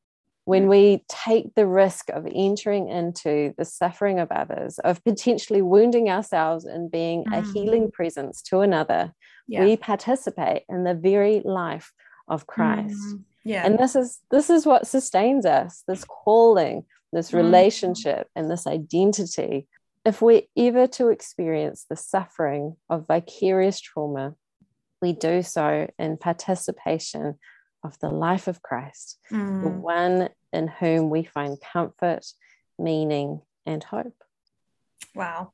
When 0.46 0.68
we 0.68 1.06
take 1.08 1.54
the 1.56 1.68
risk 1.68 2.10
of 2.10 2.28
entering 2.34 2.90
into 2.90 3.54
the 3.58 3.66
suffering 3.66 4.20
of 4.20 4.32
others, 4.32 4.80
of 4.80 5.04
potentially 5.04 5.62
wounding 5.62 6.10
ourselves 6.10 6.66
and 6.66 6.92
being 6.92 7.26
mm. 7.26 7.38
a 7.38 7.54
healing 7.54 7.92
presence 7.92 8.42
to 8.44 8.62
another, 8.62 9.14
yeah. 9.48 9.64
we 9.64 9.78
participate 9.78 10.64
in 10.68 10.84
the 10.84 10.96
very 10.96 11.42
life 11.46 11.92
of 12.28 12.48
Christ. 12.48 12.96
Mm. 12.96 13.24
Yeah. 13.44 13.66
And 13.66 13.78
this 13.78 13.96
is 13.96 14.20
this 14.32 14.50
is 14.50 14.66
what 14.66 14.88
sustains 14.88 15.46
us, 15.46 15.84
this 15.88 16.04
calling, 16.06 16.86
this 17.14 17.32
mm. 17.32 17.36
relationship, 17.36 18.28
and 18.36 18.50
this 18.50 18.66
identity. 18.66 19.68
If 20.04 20.22
we're 20.22 20.44
ever 20.58 20.88
to 20.88 21.10
experience 21.10 21.86
the 21.88 21.96
suffering 21.96 22.78
of 22.90 23.06
vicarious 23.08 23.80
trauma, 23.80 24.34
we 25.02 25.14
do 25.14 25.44
so 25.44 25.88
in 26.00 26.18
participation 26.18 27.38
of 27.84 27.98
the 28.00 28.10
life 28.10 28.48
of 28.48 28.62
Christ, 28.62 29.20
mm. 29.32 29.64
the 29.64 29.70
one 29.70 30.30
in 30.54 30.68
whom 30.68 31.10
we 31.10 31.24
find 31.24 31.58
comfort, 31.62 32.26
meaning, 32.78 33.42
and 33.66 33.84
hope. 33.84 34.24
Wow. 35.16 35.54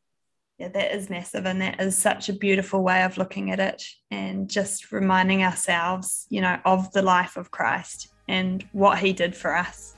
Yeah, 0.57 0.69
that 0.69 0.95
is 0.95 1.09
massive. 1.09 1.45
And 1.45 1.61
that 1.61 1.79
is 1.79 1.97
such 1.97 2.29
a 2.29 2.33
beautiful 2.33 2.81
way 2.83 3.03
of 3.03 3.17
looking 3.17 3.51
at 3.51 3.59
it 3.59 3.83
and 4.09 4.49
just 4.49 4.91
reminding 4.91 5.43
ourselves, 5.43 6.25
you 6.29 6.41
know, 6.41 6.59
of 6.65 6.91
the 6.93 7.01
life 7.01 7.37
of 7.37 7.51
Christ 7.51 8.09
and 8.27 8.65
what 8.71 8.97
he 8.97 9.13
did 9.13 9.35
for 9.35 9.55
us. 9.55 9.95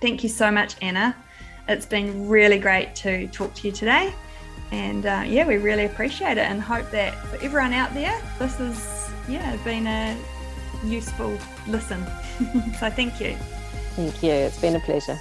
Thank 0.00 0.22
you 0.22 0.28
so 0.28 0.50
much, 0.50 0.76
Anna. 0.80 1.16
It's 1.68 1.84
been 1.84 2.28
really 2.28 2.58
great 2.58 2.94
to 2.96 3.26
talk 3.28 3.54
to 3.54 3.66
you 3.66 3.72
today. 3.72 4.14
And 4.72 5.04
uh, 5.04 5.24
yeah, 5.26 5.46
we 5.46 5.56
really 5.56 5.86
appreciate 5.86 6.38
it 6.38 6.46
and 6.46 6.62
hope 6.62 6.90
that 6.92 7.14
for 7.26 7.36
everyone 7.44 7.72
out 7.72 7.92
there, 7.92 8.22
this 8.38 8.60
is 8.60 9.09
yeah, 9.28 9.56
been 9.64 9.86
a 9.86 10.16
useful 10.84 11.36
listen. 11.66 12.04
so 12.78 12.90
thank 12.90 13.20
you. 13.20 13.36
Thank 13.96 14.22
you. 14.22 14.30
It's 14.30 14.60
been 14.60 14.76
a 14.76 14.80
pleasure. 14.80 15.18